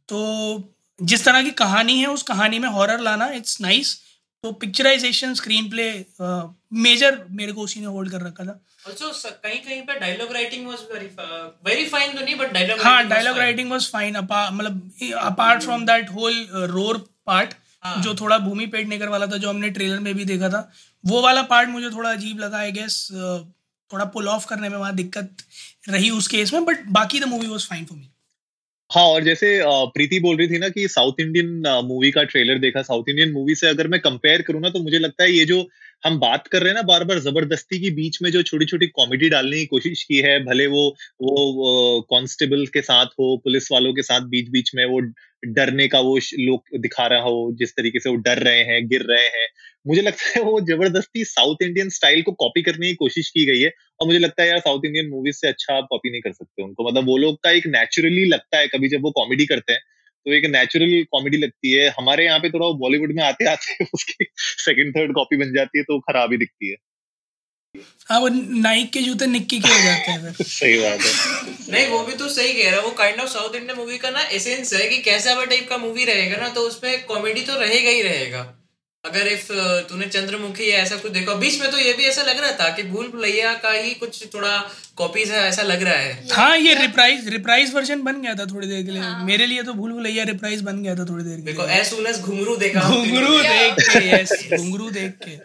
तो 0.09 0.21
जिस 1.03 1.25
तरह 1.25 1.43
की 1.43 1.51
कहानी 1.51 1.99
है 1.99 2.07
उस 2.07 2.23
कहानी 2.23 2.59
में 2.59 2.69
हॉरर 2.69 3.01
लाना 3.01 3.29
इट्स 3.29 3.61
नाइस 3.61 4.01
तो 4.43 4.53
पिक्चराइजेशन 4.53 5.35
स्क्रीन 5.35 5.71
प्ले 5.71 6.07
मेजर 6.73 7.25
मेरे 7.31 7.53
को 7.53 7.61
उसी 7.61 7.81
ने 7.81 7.87
होल्ड 7.87 8.11
कर 8.11 8.21
रखा 8.21 8.45
था। 8.45 8.61
ऑल्सो 8.89 9.31
कहीं 9.31 9.59
कहीं 9.59 9.83
पे 9.83 10.01
dialogue 10.01 10.33
writing 10.33 10.67
was 10.67 10.79
very 10.93 11.07
very 11.65 11.87
fine 11.87 12.13
तो 12.13 12.25
नहीं 12.25 12.37
बट 12.37 12.53
डायलॉग 12.53 12.81
हाँ 12.81 13.09
डायलॉग 13.09 13.39
राइटिंग 13.39 13.71
वाज 13.71 13.91
फाइन 13.91 14.17
मतलब 14.19 14.91
apart 15.17 15.63
from 15.63 15.87
that 15.87 16.11
whole 16.11 16.49
roar 16.53 16.99
part 17.27 17.55
हाँ। 17.85 18.03
जो 18.03 18.15
थोड़ा 18.15 18.39
भूमि 18.39 18.67
पेडनेकर 18.67 19.09
वाला 19.09 19.27
था 19.27 19.37
जो 19.37 19.49
हमने 19.49 19.71
ट्रेलर 19.71 19.99
में 20.01 20.15
भी 20.15 20.25
देखा 20.25 20.49
था 20.49 20.71
वो 21.05 21.23
वाला 21.23 21.43
पार्ट 21.43 21.69
मुझे 21.69 21.91
थोड़ा 21.91 22.11
अजीब 22.13 22.41
लगा 22.41 22.59
आई 22.59 22.73
गेस 22.73 23.07
थोड़ा 23.91 24.05
पुल 24.07 24.29
ऑफ़ 24.29 24.47
करने 24.47 24.69
में 24.69 24.77
वहाँ 24.77 24.95
दिक्कत 24.95 25.45
रही 25.89 26.11
उस 26.11 26.29
केस 26.29 26.53
में 26.53 26.65
बट 26.65 26.85
बाकी 26.91 27.21
the 27.21 27.25
movie 27.25 27.47
was 27.47 27.67
fine 27.67 27.85
for 27.85 27.99
me 27.99 28.11
हाँ 28.91 29.05
और 29.05 29.25
जैसे 29.25 29.59
प्रीति 29.95 30.19
बोल 30.21 30.37
रही 30.37 30.49
थी 30.49 30.59
ना 30.59 30.69
कि 30.69 30.87
साउथ 30.89 31.21
इंडियन 31.21 31.63
मूवी 31.85 32.11
का 32.11 32.23
ट्रेलर 32.23 32.59
देखा 32.59 32.83
साउथ 32.83 33.09
इंडियन 33.09 33.33
मूवी 33.33 33.55
से 33.55 33.69
अगर 33.69 33.89
मैं 33.89 34.01
कंपेयर 34.01 34.43
करूँ 34.43 34.61
ना 34.61 34.71
तो 34.71 34.83
मुझे 34.83 34.99
लगता 34.99 35.25
है 35.25 35.33
ये 35.33 35.45
जो 35.45 35.63
हम 36.05 36.19
बात 36.19 36.47
कर 36.49 36.61
रहे 36.63 36.69
हैं 36.69 36.75
ना 36.75 36.83
बार 36.85 37.05
बार 37.05 37.19
ज़बरदस्ती 37.21 37.79
की 37.81 37.91
बीच 37.93 38.19
में 38.23 38.31
जो 38.31 38.43
छोटी 38.43 38.65
छोटी 38.67 38.87
कॉमेडी 38.91 39.29
डालने 39.29 39.59
की 39.59 39.67
कोशिश 39.67 40.03
की 40.05 40.19
है, 40.19 40.39
भले 40.45 40.67
वो 40.69 40.85
वो 41.23 42.01
कांस्टेबल 42.11 42.67
के 42.75 42.81
साथ 42.83 43.07
हो, 43.19 43.37
पुलिस 43.45 43.71
वालों 43.73 43.93
के 43.95 44.03
साथ 44.03 44.21
बीच 44.31 44.49
बीच 44.51 44.71
में 44.75 44.85
वो 44.87 45.01
डरने 45.49 45.87
का 45.89 46.01
वो 46.01 46.17
लोग 46.41 46.79
दिखा 46.81 47.07
रहा 47.07 47.21
हो, 47.23 47.53
जिस 47.59 47.73
तरीके 47.77 48.01
से 48.01 48.11
वो 48.11 48.17
डर 48.19 48.39
रहे 48.41 48.63
हैं, 48.65 48.87
गिर 48.89 49.03
रहे 49.05 49.27
हैं। 49.29 49.47
मुझे 49.87 50.03
लगता 50.03 50.31
है 50.37 50.43
वो 50.45 50.61
ज़बरदस्ती 50.63 51.25
साउथ 51.27 51.63
इंडियन 51.63 51.89
स्टाइल 51.91 52.23
को 52.23 52.33
कॉपी 52.41 52.63
करने 52.63 52.89
की 52.89 52.95
कोशिश 52.97 53.29
की 53.31 53.45
गई 53.47 53.61
है 53.61 53.71
और 54.01 54.07
मुझे 54.07 54.19
लगता 54.19 54.43
है 54.43 54.49
यार 54.49 54.59
साउथ 54.61 54.85
इंडियन 54.87 55.09
मूवीज़ 55.11 55.37
से 55.37 55.49
अच्छा 55.49 55.75
आप 55.77 55.87
कॉपी 55.91 56.11
नहीं 56.11 56.21
कर 56.23 56.33
सकते 56.33 56.63
उनको। 56.63 56.89
मतलब 56.89 57.07
वो 57.07 57.17
लोग 57.19 57.39
का 57.45 57.51
एक 57.53 57.67
नेचुरली 57.69 58.25
लगता 58.29 58.59
है 58.59 58.67
कभी 58.69 58.89
जब 58.89 59.03
वो 59.03 59.11
कॉमेडी 59.13 59.47
करते 59.47 59.73
हैं 59.73 59.81
तो 60.27 60.33
एक 60.33 60.45
नेचुरल 60.45 61.03
कॉमेडी 61.05 61.37
लगती 61.37 61.73
है। 61.73 61.89
हमारे 61.89 62.25
यहाँ 62.25 62.39
पे 62.39 62.51
थोड़ा 62.51 62.69
बॉलीवुड 62.79 63.13
में 63.13 63.23
आते 63.25 63.45
आते 63.45 63.85
उसकी 63.95 64.27
सेकंड 64.39 64.97
थर्ड 64.97 65.15
कॉपी 65.15 65.37
बन 65.37 65.53
जाती 65.55 65.79
है 65.79 65.85
तो 65.85 65.99
खराब 66.01 66.33
ही 66.33 66.39
दिखती 66.39 66.71
है। 66.71 66.77
हाँ 68.09 68.21
वो 68.21 68.29
नाइक 68.63 68.91
के 68.93 69.01
जूते 69.01 69.27
निक्की 69.27 69.59
के 69.61 69.69
हो 69.69 69.83
जाते 69.85 70.11
हैं 70.11 70.33
सही 70.43 70.79
बात 70.79 71.01
है। 71.01 71.73
नहीं 71.73 71.87
वो 71.87 72.05
भी 72.05 72.13
तो 72.13 72.29
सही 72.29 72.53
कह 72.53 72.71
रहा 72.71 72.81
है। 72.81 72.87
वो 72.87 72.91
kind 72.91 73.21
of 73.21 73.29
south 73.29 73.55
Indian 73.55 73.77
movie 73.77 73.99
का 73.99 74.11
ना 74.11 74.23
एसेंस 74.23 74.73
है 74.75 74.89
कि 74.89 74.99
कैसा 74.99 75.35
भी 75.35 75.47
टाइप 75.47 75.69
का 75.69 75.79
मूवी 75.79 76.05
रहेगा 76.05 76.37
ना 76.37 76.49
तो 76.49 76.61
उसमें 76.61 77.05
कॉमेडी 77.07 77.41
तो 77.41 77.61
रहेगा 77.61 77.91
ही 77.91 78.03
रहेगा। 78.03 78.60
अगर 79.05 79.27
इफ़ 79.29 79.47
तूने 79.89 80.07
चंद्रमुखी 80.07 80.71
या 80.71 80.79
ऐसा 80.79 80.97
कुछ 80.97 81.13
देखा 81.13 81.35
बीच 81.35 81.61
में 81.61 81.71
तो 81.71 81.79
ये 81.79 81.93
भी 81.93 82.05
ऐसा 82.05 82.23
लग 82.23 82.41
रहा 82.41 82.51
था 82.55 82.69
कि 82.77 82.83
भूल 82.89 83.07
भुलैया 83.09 83.53
का 83.63 83.71
ही 83.71 83.95
कुछ 83.95 84.23
थोड़ा 84.35 84.51
कॉपीज 84.97 85.31
है 85.31 85.39
ऐसा 85.45 85.63
लग 85.63 85.83
रहा 85.83 85.95
है। 85.95 86.27
हाँ 86.33 86.57
ये 86.59 86.75
रिप्राइज 86.75 87.29
रिप्राइज 87.29 87.73
वर्जन 87.75 88.03
बन 88.03 88.21
गया 88.23 88.35
था 88.35 88.47
थोड़ी 88.47 88.67
देर 88.67 88.83
के 88.83 88.91
लिए। 88.91 89.03
मेरे 89.27 89.47
लिए 89.47 89.63
तो 89.63 89.75
भूल 89.75 89.93
भुलैया 89.93 90.25
रिप्राइज 90.25 90.63
बन 90.63 90.83
गया 90.83 90.95
था 90.97 91.05
थोड़ी 91.05 91.25
देर 91.25 91.37
के 91.37 91.43
देखो 91.43 91.67
लिए। 91.67 91.81
एज 91.81 91.87
सुन 91.87 92.07
एज 92.07 92.21
घुंगरू 92.21 92.57
देखा 92.57 92.89
घुंगरू 92.91 93.39
देख 93.43 93.75
के 93.81 94.07
यस 94.11 94.33
घुंगरू 94.53 94.91
देख 94.91 95.19
के। 95.25 95.37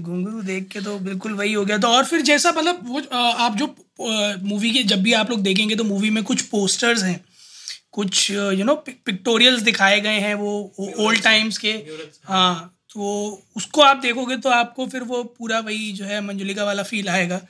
घुंगरू 0.00 0.42
देख 0.42 0.68
के 0.68 0.80
तो 0.80 0.98
बिल्कुल 1.00 1.32
वही 1.34 1.52
हो 1.52 1.64
गया 1.64 1.78
था। 1.78 1.88
और 1.88 2.04
फिर 2.04 2.20
जैसा 2.22 2.52
मतलब 2.58 2.88
वो 2.88 3.02
आप 3.12 3.56
जो 3.56 3.74
मूवी 4.44 4.70
के 4.72 4.82
जब 4.84 5.02
भी 5.02 5.12
आप 5.12 5.30
लोग 5.30 5.42
देखेंगे 5.42 5.76
तो 5.76 5.84
मूवी 5.84 6.10
में 6.10 6.22
कुछ 6.24 6.42
पोस्टर्स 6.48 7.02
हैं। 7.02 7.24
कुछ 7.92 8.30
यू 8.30 8.64
नो 8.64 8.74
पिक्टोरियल्स 8.86 9.62
दिखाए 9.62 10.00
गए 10.00 10.18
हैं 10.20 10.34
वो 10.34 10.50
ओल्ड 10.98 11.22
टाइम्स 11.22 11.56
के। 11.58 11.72
हाँ 12.24 12.76
तो 12.94 13.42
उसको 13.56 13.82
आप 13.82 13.96
देखोगे 13.96 14.36
तो 14.36 14.48
आपको 14.50 14.86
फिर 14.86 15.02
वो 15.02 15.22
पूरा 15.38 15.58
वही 15.60 15.92
जो 15.92 16.04
है 16.04 16.20
मंजुलिका 16.20 16.64
वाला 16.64 16.82
फील 16.82 17.08
आएगा। 17.08 17.40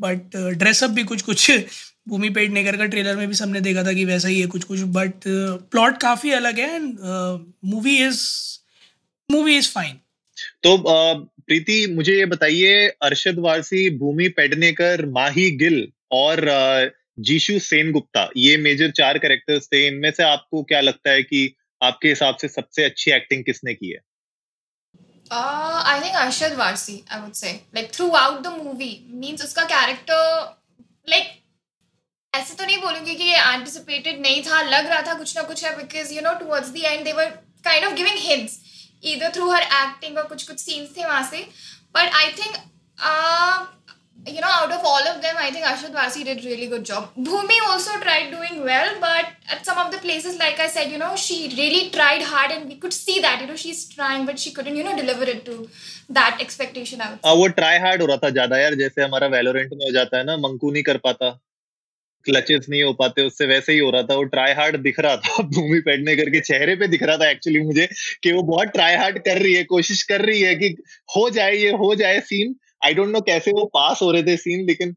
बट 0.00 0.36
ड्रेसअप 0.58 0.90
भी 0.90 1.04
कुछ 1.04 1.22
कुछ 1.22 1.50
भूमि 2.08 2.28
पेडनेकर 2.30 2.76
का 2.76 2.86
ट्रेलर 2.86 3.16
में 3.16 3.26
भी 3.28 3.34
सबने 3.34 3.60
देखा 3.60 3.82
था 3.84 3.92
कि 3.92 4.04
वैसा 4.04 4.28
ही 4.28 4.40
है 4.40 4.46
कुछ 4.46 4.64
कुछ 4.64 4.80
बट 4.96 5.28
प्लॉट 5.70 6.00
काफ़ी 6.00 6.30
अलग 6.32 6.58
है 6.58 6.74
and 6.74 6.98
movie 7.64 7.96
is 8.06 8.20
movie 9.28 9.56
is 9.56 9.70
fine 9.70 10.00
तो 10.62 10.76
प्रीति, 11.46 11.86
मुझे 11.86 12.12
ये 12.12 12.24
बताइए, 12.26 12.86
अरशद 13.02 13.38
वारसी, 13.38 13.88
भूमि 13.98 14.28
पेडनेकर, 14.28 15.04
माही 15.06 15.50
गिल 15.50 15.86
और 16.12 16.90
जीशु 17.20 17.58
सेन 17.58 17.92
गुप्ता 17.92 18.28
ये 18.36 18.56
मेजर 18.56 18.90
चार 18.90 19.18
कैरेक्टर्स 19.18 19.66
थे, 19.66 19.86
इनमें 19.86 20.10
से 20.10 20.22
आपको 20.22 20.62
क्या 20.62 20.80
लगता 20.80 21.10
है 21.10 21.22
कि 21.22 21.54
आपके 21.80 22.08
हिसाब 22.08 22.36
से 22.36 22.48
सबसे 22.48 22.84
अच्छी 22.84 23.10
एक्टिंग 23.10 23.44
किसने 23.44 23.74
की 23.74 23.90
है? 23.90 23.98
I 25.32 26.00
think 26.00 26.16
Arshad 26.16 26.54
Warsi 26.54 27.02
I 27.10 27.20
would 27.20 27.32
say 27.32 27.52
like 27.74 27.92
throughout 28.10 28.40
the 28.42 28.52
movie 28.56 28.92
means 29.14 29.44
उसका 29.44 29.64
कैरेक्टर 29.64 30.20
लाइक 31.08 31.32
ऐसे 32.32 32.54
तो 32.54 32.64
नहीं 32.64 32.80
बोलूँगी 32.80 33.14
कि 33.14 33.24
ये 33.24 33.38
एंटिसिपेटेड 33.38 34.20
नहीं 34.20 34.42
था, 34.42 34.60
लग 34.62 34.86
रहा 34.86 35.02
था 35.02 35.14
कुछ 35.14 35.36
ना 35.36 35.42
कुछ 35.42 35.64
है 35.64 35.76
because 35.76 36.12
you 36.14 36.20
know 36.22 36.32
towards 36.38 36.70
the 36.70 36.76
end 36.76 37.04
they're 37.04 37.30
kind 37.64 37.86
of 37.86 37.94
giving 37.94 38.18
hits 38.18 38.58
इधर 39.04 39.32
थ्रू 39.34 39.50
हर 39.50 39.62
एक्टिंग 39.62 40.18
और 40.18 40.26
कुछ 40.28 40.42
कुछ 40.48 40.58
सीन्स 40.60 40.96
थे 40.96 41.06
वहाँ 41.06 41.22
से. 41.30 41.38
But 41.94 42.14
I 42.14 42.32
think 42.32 42.56
you 44.26 44.40
know, 44.40 44.48
out 44.50 44.72
of 44.72 44.80
all 44.84 45.06
of 45.06 45.20
them, 45.22 45.34
I 45.38 45.50
think 45.50 45.64
Ashwat 45.66 45.92
Varsi 45.92 46.24
did 46.24 46.44
really 46.44 46.66
good 46.66 46.84
job. 46.84 47.10
Bhumi 47.16 47.58
also 47.68 47.98
tried 48.00 48.30
doing 48.30 48.64
well, 48.64 48.94
but 49.00 49.26
at 49.50 49.64
some 49.64 49.78
of 49.78 49.92
the 49.92 49.98
places, 49.98 50.38
like 50.38 50.58
I 50.58 50.68
said, 50.68 50.90
you 50.90 50.98
know, 50.98 51.14
she 51.16 51.54
really 51.56 51.90
tried 51.90 52.22
hard, 52.22 52.50
and 52.50 52.68
we 52.68 52.76
could 52.76 52.92
see 52.92 53.20
that, 53.20 53.40
you 53.40 53.46
know, 53.46 53.56
she's 53.56 53.86
trying, 53.88 54.24
but 54.26 54.38
she 54.38 54.52
couldn't, 54.52 54.76
you 54.76 54.84
know, 54.84 54.96
deliver 54.96 55.24
it 55.24 55.44
to 55.46 55.68
that 56.08 56.38
expectation. 56.40 57.00
I 57.00 57.10
would 57.10 57.20
वो 57.38 57.46
try 57.56 57.78
hard 57.78 58.02
हो 58.02 58.06
रहा 58.06 58.16
था 58.24 58.30
ज़्यादा 58.30 58.58
यार 58.58 58.74
जैसे 58.74 59.02
हमारा 59.02 59.26
Valorant 59.36 59.72
में 59.72 59.84
हो 59.86 59.92
जाता 59.92 60.18
है 60.18 60.24
ना 60.24 60.36
मंकू 60.46 60.70
नहीं 60.70 60.82
कर 60.82 60.96
पाता 61.04 61.30
क्लचेस 62.26 62.66
नहीं 62.70 62.82
हो 62.82 62.92
पाते 63.00 63.22
उससे 63.26 63.46
वैसे 63.46 63.72
ही 63.72 63.78
हो 63.78 63.90
रहा 63.90 64.02
था 64.02 64.14
वो 64.16 64.22
ट्राई 64.34 64.52
हार्ड 64.58 64.76
दिख 64.82 65.00
रहा 65.00 65.16
था 65.24 65.42
भूमि 65.54 65.80
पेडनेकर 65.86 66.30
के 66.30 66.40
चेहरे 66.40 66.76
पे 66.82 66.86
दिख 66.88 67.02
रहा 67.02 67.16
था 67.22 67.30
एक्चुअली 67.30 67.60
मुझे 67.62 67.88
कि 68.22 68.32
वो 68.32 68.42
बहुत 68.42 68.68
ट्राई 68.76 68.94
हार्ड 69.02 69.18
कर 69.24 69.40
रही 69.42 69.54
है 69.54 69.64
कोशिश 69.72 70.02
कर 70.12 70.24
रही 70.26 70.40
है 70.40 70.54
कि 70.62 70.76
हो 71.16 71.28
जाए 71.38 71.56
ये 71.56 71.70
हो 71.82 71.94
जाए 72.02 72.20
सीन 72.30 72.54
आई 72.84 72.94
डोंट 72.94 73.08
नो 73.08 73.20
कैसे 73.20 73.50
वो 73.50 73.64
पास 73.74 73.98
हो 74.02 74.10
रहे 74.10 74.22
थे 74.22 74.36
सीन 74.36 74.66
लेकिन 74.66 74.94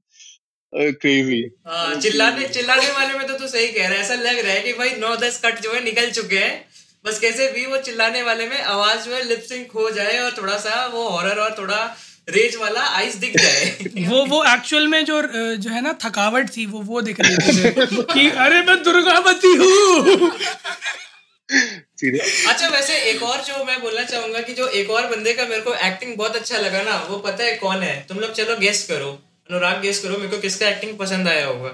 क्रेजी 0.73 1.41
हाँ, 1.67 1.95
चिल्लाने 1.95 2.47
चिल्लाने 2.47 2.91
वाले 2.91 3.13
में 3.13 3.27
तो 3.27 3.33
तू 3.33 3.47
सही 3.47 3.67
कह 3.67 3.87
रहा 3.87 3.97
है। 3.97 3.99
ऐसा 3.99 4.15
लग 4.15 4.39
रहा 4.39 4.53
है 4.53 4.61
कि 4.61 4.73
भाई 4.73 4.89
नौ 4.89 5.15
दस 5.15 5.41
कट 5.45 5.61
जो 5.61 5.73
है 5.73 5.83
निकल 5.83 6.09
चुके 6.11 6.37
हैं। 6.37 6.65
बस 7.05 7.19
कैसे 7.19 7.51
भी 7.51 7.65
वो 7.65 7.77
चिल्लाने 7.77 8.21
वाले 8.23 8.47
में 8.47 8.61
आवाज़ 8.61 9.05
जो 9.05 9.15
है 9.15 9.23
लिपसिंक 9.23 9.71
हो 9.71 9.89
जाए 9.91 10.17
और 10.19 10.31
थोड़ा 10.37 10.57
सा 10.57 10.85
वो 10.85 11.07
हॉरर 11.09 11.39
और 11.39 11.55
थोड़ा 11.57 11.97
रेज 12.29 12.55
वाला 12.55 12.81
आइस 12.81 13.15
दिख 13.15 13.37
जाए। 13.37 13.65
वो 14.09 14.25
वो 14.25 14.43
एक्चुअल 14.53 14.87
में 14.87 15.05
जो 15.05 15.21
जो 15.57 15.69
है 15.69 15.81
ना 15.81 15.93
थकावट 16.05 16.49
थी 16.57 16.65
वो 16.65 16.81
वो 16.81 17.01
दिख 17.01 17.21
रही 17.21 17.37
थी। 17.37 18.03
कि 18.03 18.29
अरे 18.37 18.61
मैं 18.61 18.83
दुर्गावती 18.83 19.55
हूँ। 19.55 20.31
अच्छा 22.03 22.67
वैसे 22.67 22.97
एक 23.11 23.23
और 23.23 23.41
जो 23.41 23.63
मैं 23.63 23.81
बोलना 23.81 24.03
चाहूँगा 24.03 24.41
कि 24.41 24.53
जो 24.53 24.67
एक 24.67 24.89
और 24.89 25.07
बंदे 25.07 25.33
का 25.33 25.45
मेरे 25.45 25.61
को 25.61 25.73
एक्टिंग 25.73 26.17
बहुत 26.17 26.35
अच्छा 26.35 26.57
लगा 26.57 26.83
ना 26.83 27.03
वो 27.03 27.17
पता 27.17 27.43
है 27.43 27.55
कौन 27.55 27.77
है? 27.77 28.05
तुम 28.09 28.19
लोग 28.19 28.31
चलो 28.31 28.57
गेस 28.57 28.87
करो। 28.87 29.19
अनुराग 29.51 29.81
गेस 29.81 30.03
करो 30.03 30.17
मेरे 30.17 30.27
को 30.27 30.37
किसका 30.37 30.69
एक्टिंग 30.69 30.97
पसंद 30.97 31.27
आया 31.27 31.45
होगा? 31.45 31.69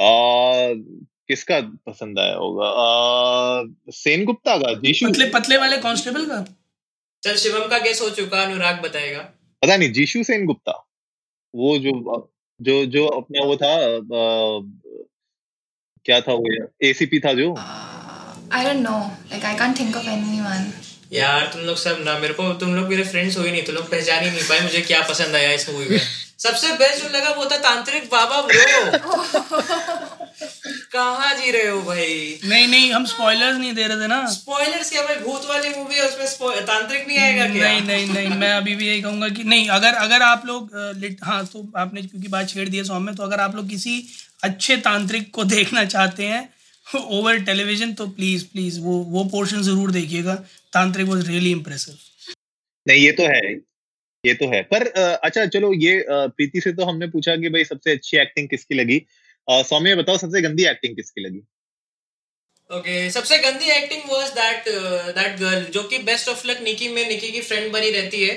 आ, 0.00 0.72
किसका 1.28 1.60
पसंद 1.60 2.18
आया 2.18 2.34
होगा? 2.34 2.66
आ, 2.66 3.64
सेन 3.90 4.24
गुप्ता 4.24 4.56
का 4.56 4.74
जीशु। 4.74 5.10
पतले 5.10 5.26
पतले 5.26 5.56
वाले 5.56 5.76
कांस्टेबल 5.76 6.26
का? 6.26 6.44
चल 7.22 7.36
शिवम 7.36 7.68
का 7.68 7.78
गेस 7.78 8.02
हो 8.02 8.10
चुका 8.10 8.42
अनुराग 8.42 8.82
बताएगा। 8.82 9.20
पता 9.62 9.76
नहीं 9.76 9.92
जीशु 9.92 10.22
सेन 10.22 10.46
गुप्ता। 10.46 10.88
वो 11.54 11.78
जो 11.78 11.90
जो 12.60 12.86
जो 12.86 13.06
अपना 13.06 13.44
वो 13.44 13.56
था 13.56 13.74
आ, 13.74 14.60
क्या 16.04 16.20
था 16.20 16.32
वो 16.32 16.68
एसीपी 16.82 17.20
था 17.20 17.32
जो। 17.32 17.54
I 18.52 18.64
don't 18.64 18.82
know. 18.82 19.00
Like 19.30 19.44
I 19.44 19.54
can't 19.58 19.76
think 19.80 19.96
of 19.96 20.06
anyone. 20.12 20.64
यार 21.12 21.46
तुम 21.52 21.62
लोग 21.66 21.76
सब 21.76 21.98
ना 22.04 22.18
मेरे 22.18 22.34
को 22.34 22.52
तुम 22.58 22.74
लोग 22.74 22.88
मेरे 22.88 23.04
फ्रेंड्स 23.04 23.36
हो 23.38 23.42
ही 23.42 23.50
नहीं 23.50 23.62
तुम 23.66 23.74
लोग 23.74 23.90
पहचान 23.90 24.24
ही 24.24 24.30
नहीं 24.30 24.42
पाए 24.48 24.60
मुझे 24.60 24.80
क्या 24.90 25.00
पसंद 25.08 25.34
आया 25.36 25.52
इस 25.52 25.68
मूवी 25.68 25.86
में। 25.90 26.00
सबसे 26.38 26.72
बेस्ट 26.82 27.02
जो 27.02 27.08
लगा 27.16 27.30
वो 27.38 27.44
था 27.50 27.56
तांत्रिक 27.64 28.04
बाबा 28.12 28.40
ब्रो 28.42 29.62
कहाँ 30.92 31.34
जी 31.38 31.50
रहे 31.50 31.66
हो 31.68 31.80
भाई? 31.82 32.38
नहीं 32.44 32.68
नहीं 32.68 32.92
हम 32.92 33.04
स्पॉयलर्स 33.06 33.58
नहीं 33.58 33.72
दे 33.74 33.86
रहे 33.86 34.00
थे 34.00 34.06
ना। 34.06 34.24
स्पॉयलर्स 34.30 34.90
क्या 34.90 35.02
भाई? 35.02 35.16
भूत 35.16 35.46
वाली 35.50 35.68
मूवी 35.76 35.94
है 35.94 36.06
उसमें 36.06 36.64
तांत्रिक 36.66 37.06
नहीं 37.08 37.18
आएगा 37.18 37.48
क्या? 37.48 37.68
नहीं 37.68 37.82
नहीं 37.82 38.06
नहीं 38.14 38.38
मैं 38.38 38.52
अभी 38.52 38.74
भी 38.74 38.88
यही 38.88 39.02
कहूँगा 39.02 39.28
कि 39.28 39.44
नहीं 39.44 39.68
अगर 39.78 39.94
अगर 40.04 40.22
आप 40.22 40.46
लोग 40.46 40.70
हाँ 41.24 41.44
तो 41.52 41.66
आपने 41.84 42.02
क्योंकि 42.02 42.28
बात 42.28 42.48
छेड़ 42.48 42.68
दी 42.68 42.76
है 42.76 42.84
सॉन्ग 42.84 43.06
में 43.06 43.14
तो 43.16 43.22
अगर 43.22 43.40
आप 43.40 43.56
लोग 43.56 43.68
किसी 43.68 44.02
अच्छे 44.44 44.76
तांत्रिक 44.88 45.30
को 45.34 45.44
देखना 45.56 45.84
चाहते 45.84 46.26
हैं 46.26 46.48
ओवर 47.16 47.38
टेलीविज़न 47.44 47.92
तो 47.94 48.06
प्लीज़ 48.10 48.44
प्लीज़ 48.52 48.80
वो 48.80 48.98
वो 49.14 49.24
पोर्शन 49.32 49.62
ज़रूर 49.62 49.90
देखिएगा। 49.90 50.34
तांत्रिक 50.72 51.06
वॉज़ 51.06 51.26
रियली 51.28 51.50
इम्प्रेसिव 51.50 51.98
नहीं 52.86 53.00
ये 53.00 53.12
तो 53.12 53.22
है। 53.24 53.52
ये 54.24 54.34
तो 54.34 54.48
है। 54.52 54.62
पर 54.72 54.86
अच्छा 55.24 55.44
चलो 55.46 55.72
ये 55.74 56.04
प्रीति 56.08 56.60
से 56.60 56.72
तो 56.72 56.84
हमने 56.84 57.06
पूछा 57.08 57.36
कि 57.36 57.48
भाई 57.48 57.64
सबसे 57.64 57.92
अच्छी 57.92 58.16
एक्टिंग 58.16 58.48
किसकी 58.48 58.74
लगी? 58.74 59.00
सौम्य 59.48 59.94
बताओ 59.96 60.18
सबसे 60.18 60.40
गंदी 60.42 60.64
एक्टिंग 60.66 60.96
किसकी 60.96 61.24
लगी? 61.24 61.42
ओके 62.70 62.80
okay, 62.80 63.12
सबसे 63.14 63.38
गंदी 63.38 63.70
acting 63.72 64.02
was 64.10 64.28
that 64.32 64.68
that 65.14 65.38
girl 65.40 65.64
जो 65.74 65.82
कि 65.82 65.98
बेस्ट 66.10 66.28
ऑफ़ 66.28 66.46
लक 66.46 66.60
निकी 66.62 66.88
में 66.88 67.08
निकी 67.08 67.30
की 67.30 67.40
फ्रेंड 67.40 67.72
बनी 67.72 67.90
रहती 67.90 68.22
है 68.24 68.34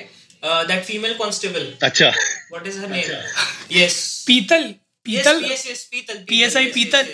दैट 0.67 0.83
फीमेल 0.83 1.13
कांस्टेबल 1.17 1.73
अच्छा। 1.83 2.09
What 2.09 2.67
is 2.67 2.79
her 2.79 2.89
name 2.89 3.77
yes 3.77 3.99
Peetal 4.27 4.63
Peetal? 5.05 5.43
Yes 5.45 5.67
yes 5.67 5.83
Peetal 5.91 6.25
PSI 6.31 6.65
Peetal. 6.73 7.13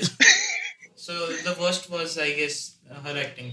So 1.10 1.28
the 1.44 1.56
worst 1.60 1.90
was 1.92 2.18
I 2.20 2.32
guess 2.40 2.58
her 3.06 3.18
acting 3.18 3.52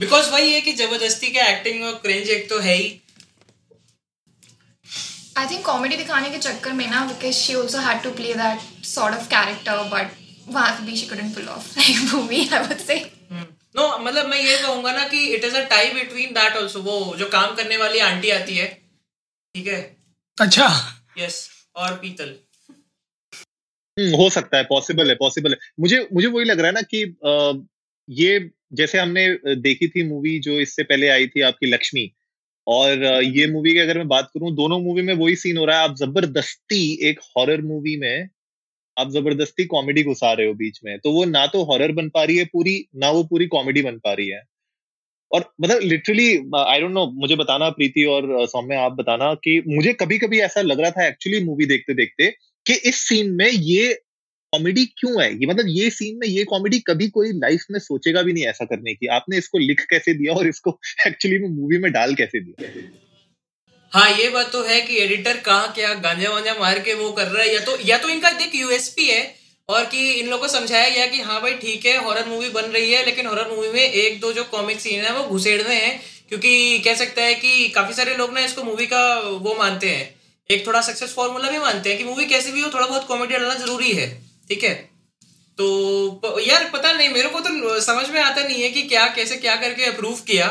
because 0.00 0.30
वही 0.30 0.52
है 0.52 0.60
कि 0.60 0.72
ज़बरदस्ती 0.72 1.30
के 1.30 1.40
एक्टिंग 1.50 1.84
और 1.84 1.94
क्रेंज 2.02 2.28
एक 2.30 2.48
तो 2.50 2.58
है 2.60 2.74
ही। 2.74 2.88
I 5.40 5.44
think 5.50 5.62
comedy 5.66 5.96
दिखाने 5.96 6.30
के 6.30 6.38
चक्कर 6.38 6.72
में 6.72 6.86
ना 6.90 7.00
because 7.10 7.38
she 7.40 7.54
also 7.60 7.84
had 7.84 8.02
to 8.06 8.10
play 8.20 8.32
that 8.40 8.64
sort 8.88 9.16
of 9.18 9.28
character 9.34 9.76
but 9.92 10.18
वहाँ 10.48 10.70
पे 10.76 10.84
भी 10.86 10.96
she 11.00 11.08
couldn't 11.12 11.34
pull 11.36 11.48
off 11.54 11.70
like 11.78 12.02
movie 12.12 12.42
I 12.58 12.60
would 12.66 12.84
say. 12.90 12.98
No 13.76 13.86
मतलब 13.98 14.26
मैं 14.26 14.40
ये 14.40 14.56
कहूँगा 14.62 14.92
ना 14.92 15.06
कि 15.08 15.26
it 15.34 15.44
is 15.44 15.56
a 15.56 15.64
tie 15.70 15.90
between 15.94 16.32
that 16.34 16.56
also 16.56 16.80
वो 16.82 16.98
जो 17.18 17.28
काम 17.34 17.54
करने 17.54 17.76
वाली 17.76 17.98
आंटी 18.06 18.30
आती 18.30 18.56
है 18.56 18.66
ठीक 19.54 19.66
है? 19.66 19.80
अच्छा। 20.38 20.66
यस 21.18 21.36
और 21.76 21.94
पीतल। 22.02 22.34
हो 23.96 24.28
सकता 24.30 24.56
है 24.58 24.64
पॉसिबल 24.64 25.08
है 25.08 25.14
पॉसिबल 25.16 25.50
है। 25.52 25.56
मुझे 25.80 26.06
मुझे 26.14 26.26
वही 26.28 26.44
लग 26.44 26.58
रहा 26.60 26.66
है 26.66 26.72
ना 26.74 26.82
कि 26.84 27.02
अ, 27.02 27.64
ये 28.08 28.50
जैसे 28.74 28.98
हमने 28.98 29.26
देखी 29.58 29.88
थी 29.88 30.02
मूवी 30.08 30.38
जो 30.40 30.58
इससे 30.60 30.82
पहले 30.84 31.08
आई 31.10 31.26
थी 31.28 31.40
आपकी 31.42 31.66
लक्ष्मी 31.66 32.10
और 32.66 33.04
ये 33.26 33.46
मूवी 33.48 33.72
की 33.72 33.78
अगर 33.80 33.98
मैं 33.98 34.08
बात 34.08 34.30
करूँ 34.34 34.52
दोनों 34.54 34.78
मूवी 34.80 35.02
में 35.02 35.14
वही 35.14 35.36
सीन 35.36 35.56
हो 35.56 35.64
रहा 35.66 35.78
है। 35.78 35.84
आप 35.84 35.96
ज़बरदस्ती 35.96 36.82
एक 37.08 37.20
हॉरर 37.36 37.62
मूवी 37.64 37.96
में 37.98 38.28
आप 38.96 39.10
ज़बरदस्ती 39.12 39.64
कॉमेडी 39.68 40.02
घुसा 40.04 40.32
रहे 40.34 40.46
हो 40.46 40.54
बीच 40.56 40.80
में 40.84 40.98
तो 41.00 41.12
वो 41.12 41.24
ना 41.26 41.46
तो 41.48 41.64
हॉरर 41.66 41.92
बन 41.94 42.08
पा 42.10 42.24
रही 42.24 42.38
है 42.38 42.44
पूरी 42.54 42.76
ना 42.96 43.10
वो 43.12 43.24
पूरी 43.26 43.46
कॉमेडी 43.48 43.82
बन 43.82 43.98
पा 44.00 44.12
रही 44.14 44.28
है। 44.30 44.42
और 45.30 45.44
मतलब 45.62 45.80
लिटरली 45.84 46.28
आई 46.58 46.80
डोंट 46.80 46.92
नो 46.92 47.06
मुझे 47.16 47.36
बताना 47.36 47.68
प्रीति 47.72 48.04
और 48.08 48.26
सौम्य 48.48 48.76
आप 48.78 48.92
बताना 48.94 49.32
कि 49.44 49.62
मुझे 49.68 49.92
कभी 49.94 50.18
कभी 50.18 50.40
ऐसा 50.42 50.62
लग 50.62 50.80
रहा 50.80 50.90
था 50.92 51.06
एक्चुअली 51.06 51.44
मूवी 51.44 51.66
देखते 51.66 51.94
देखते 51.94 52.32
कि 52.66 52.74
इस 52.74 53.00
सीन 53.00 53.30
में 53.30 53.48
ये 53.48 53.92
कॉमेडी 54.52 54.84
क्यों 54.98 55.22
है? 55.22 55.32
ये 55.32 55.46
मतलब 55.46 55.66
ये 55.68 55.90
सीन 55.90 56.18
में 56.18 56.26
ये 56.28 56.44
कॉमेडी 56.44 56.78
कभी 56.78 57.08
कोई 57.08 57.32
लाइफ 57.32 57.64
में 57.70 57.78
सोचेगा 57.78 58.22
भी 58.22 58.32
नहीं 58.32 58.44
ऐसा 58.44 58.64
करने 58.64 58.94
की। 58.94 59.06
आपने 59.06 59.38
इसको 59.38 59.58
लिख 59.58 59.86
कैसे 59.90 60.14
दिया 60.14 60.32
और 60.32 60.48
इसको 60.48 60.78
एक्चुअली 61.06 61.38
में 61.38 61.48
मूवी 61.48 61.78
में 61.78 61.90
डाल 61.92 62.14
कैसे 62.14 62.40
दिया? 62.40 62.68
हाँ 63.92 64.10
ये 64.18 64.28
बात 64.28 64.52
तो 64.52 64.62
है 64.62 64.80
कि 64.80 64.96
एडिटर 64.96 65.36
कहाँ 65.36 65.72
क्या 65.72 65.94
गांजा 65.94 66.30
वांजा 66.30 66.54
मार 66.54 66.78
के 66.78 66.94
वो 66.94 67.10
कर 67.12 67.26
रहा 67.26 67.42
है। 67.42 67.54
या 67.54 67.60
तो 67.60 67.76
या 67.84 67.98
तो 67.98 68.08
इनका 68.08 68.30
देख 68.30 68.54
यूएसपी 68.54 69.06
है 69.06 69.34
और 69.68 69.84
कि 69.84 70.10
इन 70.12 70.28
लोगों 70.28 70.46
को 70.46 70.52
समझाया 70.52 70.88
गया 70.88 71.06
कि 71.06 71.20
हाँ 71.20 71.40
भाई 71.42 71.52
ठीक 71.54 71.86
है 71.86 71.96
हॉरर 72.04 72.26
मूवी 72.26 72.48
बन 72.48 72.62
रही 72.62 72.92
है, 72.92 73.04
लेकिन 73.06 73.26
हॉरर 73.26 73.50
मूवी 73.50 73.68
में 73.68 73.82
एक 73.82 74.20
दो 74.20 74.32
जो 74.32 74.44
कॉमिक 74.44 74.80
सीन 74.80 75.00
है 75.00 75.16
वो 75.18 75.28
घुसेड़ने 75.28 75.74
हैं। 75.74 76.00
क्योंकि 76.28 76.78
कह 76.78 76.94
सकता 76.94 77.22
है 77.22 77.34
कि 77.34 77.68
काफ़ी 77.68 77.94
सारे 77.94 78.14
लोग 78.16 78.34
ना 78.34 78.40
इसको 78.40 78.62
मूवी 78.62 78.86
का 78.86 79.20
वो 79.20 79.54
मानते 79.58 79.88
हैं। 79.88 80.19
एक 80.50 80.66
थोड़ा 80.66 80.80
सक्सेस 80.82 81.12
फॉर्मूला 81.14 81.50
भी 81.50 81.58
मानते 81.58 81.90
हैं 81.90 81.98
कि 81.98 82.04
मूवी 82.04 82.24
कैसी 82.26 82.52
भी 82.52 82.62
हो 82.62 82.70
थोड़ा 82.74 82.86
बहुत 82.86 83.06
कॉमेडी 83.06 83.34
डालना 83.34 83.54
ज़रूरी 83.56 83.92
है 83.92 84.08
ठीक 84.48 84.64
है? 84.64 84.74
तो 85.58 86.40
यार 86.40 86.70
पता 86.72 86.92
नहीं 86.92 87.08
मेरे 87.08 87.28
को 87.28 87.40
तो 87.40 87.80
समझ 87.80 88.08
में 88.10 88.20
आता 88.20 88.42
नहीं 88.42 88.62
है 88.62 88.70
कि 88.70 88.82
क्या 88.84 89.06
कैसे 89.16 89.36
क्या 89.36 89.56
करके 89.56 89.84
अप्रूव 89.84 90.20
किया 90.26 90.48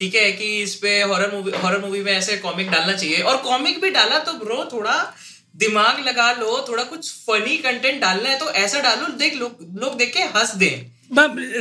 ठीक 0.00 0.14
है 0.14 0.30
कि 0.32 0.48
इस 0.62 0.74
पे 0.74 1.00
हॉरर 1.02 1.34
मूवी 1.34 1.52
हॉरर 1.62 1.80
मूवी 1.80 2.00
में 2.00 2.12
ऐसे 2.12 2.36
कॉमिक 2.36 2.70
डालना 2.70 2.92
चाहिए। 2.92 3.20
और 3.22 3.36
कॉमिक 3.42 3.80
भी 3.80 3.90
डाला 3.90 4.18
तो 4.18 4.32
ब्रो 4.38 4.64
थोड़ा 4.72 4.96
दिमाग 5.56 6.04
लगा 6.06 6.30
लो 6.32 6.64
थोड़ा 6.68 6.82
कुछ 6.84 7.10
फनी 7.20 7.56
कंटेंट 7.58 8.00
डालना 8.00 8.28
है 8.28 8.38
तो 8.38 8.50
ऐसा 8.60 8.80
डालो 8.80 9.06
देख 9.16 9.34
लोग 9.36 9.64
लोग 9.80 9.96
देख 9.96 10.12
के 10.14 10.22
हंस 10.36 10.54
दें। 10.54 10.74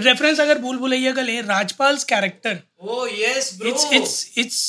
रेफरेंस 0.04 0.40
अगर 0.40 0.60
भूल 0.60 0.78
भुलैया 0.78 1.12
का 1.12 1.22
लें 1.22 1.42
Rajpal 1.44 1.98
character 2.10 2.60
oh 2.82 3.08
yes 3.12 3.54
bro 3.60 3.70
it's 3.70 3.94
it's 3.94 4.38
it's 4.38 4.62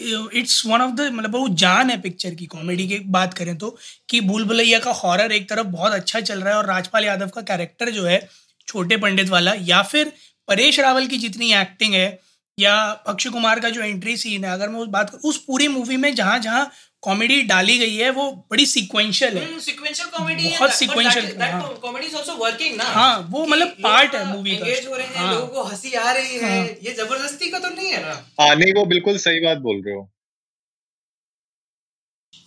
it's 0.00 0.62
one 0.66 0.80
of 0.80 0.90
the 0.92 1.10
मतलब 1.12 1.36
वो 1.36 1.48
जान 1.56 1.90
है 1.90 2.00
पिक्चर 2.00 2.34
की 2.34 2.46
कॉमेडी 2.46 2.86
की, 2.88 2.98
बात 3.00 3.34
करें 3.34 3.56
तो 3.58 3.76
कि 4.08 4.20
भूल 4.20 4.44
भुलैया 4.44 4.78
का 4.78 4.90
हॉरर 4.94 5.32
एक 5.32 5.48
तरफ़ 5.50 5.66
बहुत 5.68 5.92
अच्छा 5.92 6.20
चल 6.20 6.40
रहा 6.40 6.52
है 6.52 6.58
और 6.58 6.66
राजपाल 6.66 7.04
यादव 7.04 7.28
का 7.28 7.42
कैरेक्टर 7.44 7.90
जो 7.90 8.04
है, 8.04 8.20
छोटे 8.68 8.96
पंडित 8.96 9.28
वाला, 9.28 9.54
या 9.54 9.82
फिर 9.84 10.12
परेश 10.48 10.80
रावल 10.80 11.06
की 11.06 11.18
जितनी 11.18 11.52
एक्टिंग 11.54 11.94
है, 11.94 12.18
या 12.58 12.74
अक्षय 13.06 13.30
कुमार 13.30 13.60
का 13.60 13.70
जो 13.70 13.80
एंट्री 13.82 14.16
सीन 14.16 14.44
है, 14.44 14.52
अगर 14.52 14.68
मैं 14.68 14.80
उस 14.80 14.88
बात 14.88 15.14
उस 15.24 15.42
पूरी 15.46 15.68
मूवी 15.68 15.96
में 15.96 16.14
जहाँ 16.14 16.38
जहाँ 16.38 16.70
कॉमेडी 17.02 17.42
डाली 17.42 17.76
गई 17.78 17.96
है 17.96 18.08
वो 18.10 18.30
बड़ी 18.50 18.64
सीक्वेंशियल 18.66 19.36
है। 19.38 19.58
सीक्वेंशियल 19.60 20.08
कॉमेडी 20.08 20.48
बहुत 20.48 20.70
sequential, 20.72 21.26
हाँ। 21.42 21.74
कॉमेडी 21.82 22.06
इज़ 22.06 22.16
आल्सो 22.16 22.34
वर्किंग 22.34 22.76
ना। 22.76 22.84
हाँ, 22.84 23.18
वो 23.30 23.44
मतलब 23.46 23.76
part 23.86 24.14
है 24.14 24.24
movie 24.26 24.58
का। 24.58 24.66
engage 24.66 24.88
हो 24.88 24.96
रहे 24.96 25.06
हैं 25.06 25.16
हाँ। 25.16 25.32
लोगों 25.34 25.46
को 25.46 25.62
हँसी 25.64 25.92
आ 25.92 26.12
रही 26.12 26.38
है 26.38 26.58
ये 26.84 26.92
ज़बरदस्ती 26.94 27.50
का 27.50 27.58
तो 27.58 27.68
नहीं 27.68 27.90
है 27.90 28.02
ना? 28.02 28.14
हाँ 28.40 28.54
नहीं 28.56 28.74
वो 28.74 28.84
बिल्कुल 28.86 29.18
सही 29.18 29.40
बात 29.40 29.58
बोल 29.58 29.82
रहे 29.86 29.94
हो। 29.94 30.02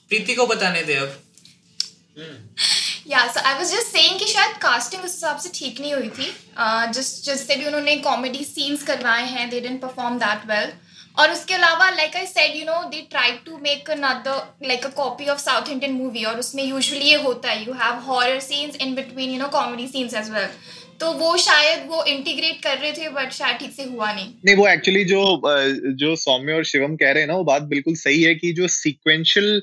प्रीति 0.09 0.35
को 0.35 0.45
बताने 0.47 0.83
दे 0.83 0.95
अब। 0.95 1.17
Yeah 3.07 3.25
so 3.31 3.39
I 3.39 3.53
was 3.53 3.71
just 3.71 3.87
saying 3.87 4.19
कि 4.19 4.25
शायद 4.25 4.57
कास्टिंग 4.61 5.03
उस 5.03 5.13
हिसाब 5.13 5.37
से 5.39 5.49
ठीक 5.53 5.79
नहीं 5.81 5.93
हुई 5.93 6.09
थी। 6.09 6.31
जस्ट 6.93 7.25
जिससे 7.25 7.55
भी 7.55 7.65
उन्होंने 7.65 7.95
कॉमेडी 8.09 8.43
सीन्स 8.45 8.83
करवाए 8.83 9.25
हैं 9.27 9.49
they 9.49 9.59
didn't 9.59 9.81
perform 9.81 10.17
that 10.19 10.45
well 10.47 10.71
और 11.19 11.31
उसके 11.31 11.53
अलावा 11.53 11.89
like 11.89 12.15
I 12.15 12.25
said 12.25 12.55
you 12.55 12.65
know 12.65 12.83
they 12.89 13.01
try 13.11 13.31
to 13.45 13.57
make 13.63 13.89
another 13.91 14.67
like 14.67 14.85
a 14.85 14.89
copy 14.97 15.25
of 15.29 15.39
south 15.39 15.69
Indian 15.69 15.93
movie 15.93 16.23
और 16.23 16.39
उसमें 16.39 16.63
यूजुअली 16.63 17.05
ये 17.05 17.21
होता 17.23 17.49
है 17.49 17.65
you 17.65 17.73
have 17.81 17.99
horror 18.03 18.39
scenes 18.39 18.77
in 18.81 18.93
between 18.95 19.31
you 19.31 19.39
know 19.39 19.47
comedy 19.55 19.87
scenes 19.87 20.13
as 20.13 20.29
well 20.31 20.47
तो 20.99 21.11
वो 21.13 21.35
शायद 21.37 21.85
वो 21.89 22.03
इंटीग्रेट 22.05 22.61
कर 22.63 22.77
रहे 22.77 22.91
थे 22.91 23.09
बट 23.09 23.31
शायद 23.31 23.57
ठीक 23.57 23.71
से 23.73 23.83
हुआ 23.83 24.11
नहीं। 24.13 24.27
नहीं, 24.45 24.55
वो 24.55 24.67
एक्चुअली 24.67 25.03
जो 25.03 25.21
जो 25.99 26.15
सौम्य 26.15 26.53
और 26.53 26.63
शिवम 26.65 26.95
कह 26.95 27.11
रहे 27.11 27.21
हैं 27.21 27.27
ना, 27.27 27.35
वो 27.35 27.43
बात 27.43 27.61
बिल्कुल 27.63 27.95
सही 27.95 28.23
है 28.23 28.33
कि 28.35 28.51
जो 28.53 28.67
सीक्वेंशियल 28.67 29.61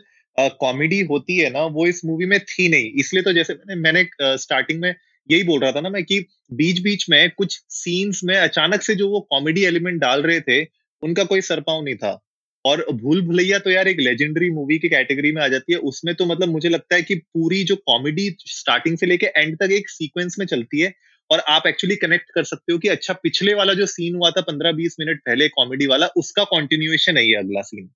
कॉमेडी 0.61 1.01
होती 1.11 1.37
है 1.37 1.51
ना, 1.51 1.65
वो 1.67 1.87
इस 1.87 2.05
मूवी 2.05 2.27
में 2.27 2.39
थी 2.41 2.69
नहीं। 2.69 2.91
इसलिए 3.01 3.23
तो 3.23 3.33
जैसे 3.33 3.55
मैंने 3.55 3.81
मैंने 3.83 4.37
स्टार्टिंग 4.39 4.81
में 4.81 4.95
यही 5.29 5.43
बोल 5.45 5.61
रहा 5.61 5.73
था 5.73 5.81
ना 5.81 5.89
मैं 5.89 6.03
कि 6.05 6.19
बीच 6.55 6.81
बीच 6.81 7.09
में 7.11 7.31
कुछ 7.31 7.61
सीन्स 7.73 8.25
में 8.25 8.37
अचानक 8.37 8.83
से 8.83 8.95
जो 8.95 9.09
वो 9.11 9.21
कॉमेडी 9.31 9.65
एलिमेंट 9.65 10.01
डाल 10.01 10.23
रहे 10.23 10.41
थे 10.41 10.65
उनका 11.03 11.25
कोई 11.25 11.41
सरपाव 11.41 11.83
नहीं 11.85 11.97
था। 11.97 12.21
और 12.65 12.87
भूल 12.93 13.21
भुलैया 13.23 13.59
तो 13.59 13.71
यार 13.71 13.89
एक 13.89 14.01
लेजेंडरी 14.01 14.51
मूवी 14.51 14.79
की 14.79 14.89
कैटेगरी 14.89 15.33
में 15.33 15.43
आ 15.43 15.49
जाती 15.49 15.73
है। 15.73 15.79
उसमें 15.79 16.15
तो 16.15 16.27
मतलब 16.27 16.49
मुझे 16.49 16.69
लगता 16.69 16.97
है 16.97 17.03
कि 17.03 17.15
पूरी 17.15 17.65
जो 17.65 17.77
कॉमेडी 17.77 18.37
स्टार्टिंग 18.41 18.99
से 18.99 19.07
लेके 19.07 19.27
एंड 19.27 19.57
तक 19.57 19.73
एक 19.73 19.91
सीक्वेंस 19.91 20.37
में 20.39 20.47
चलती 20.47 20.81
है। 20.81 20.93
और 21.31 21.41
आप 21.41 21.67
एक्चुअली 21.67 21.97
कनेक्ट 21.97 22.31
कर 22.35 22.45
सकते 22.45 22.73
हो 22.73 22.79
कि 22.79 22.89
अच्छा 22.89 23.13
पिछले 23.13 23.55
वाला 23.55 23.75
जो 23.75 23.87
सीन 23.87 24.17
हुआ 24.17 24.31
था 24.31 24.41
पंद्रह 24.41 24.73
बीस 24.73 24.97
मिनट 25.01 25.21
पहले 25.27 25.49
कॉमेडी 25.49 25.87
वाला, 25.87 26.07
उसका 26.07 26.45
कॉन्टिन्यूएशन 26.45 27.17
है 27.17 27.27
ये 27.27 27.35
अगला 27.35 27.63
सीन 27.63 27.91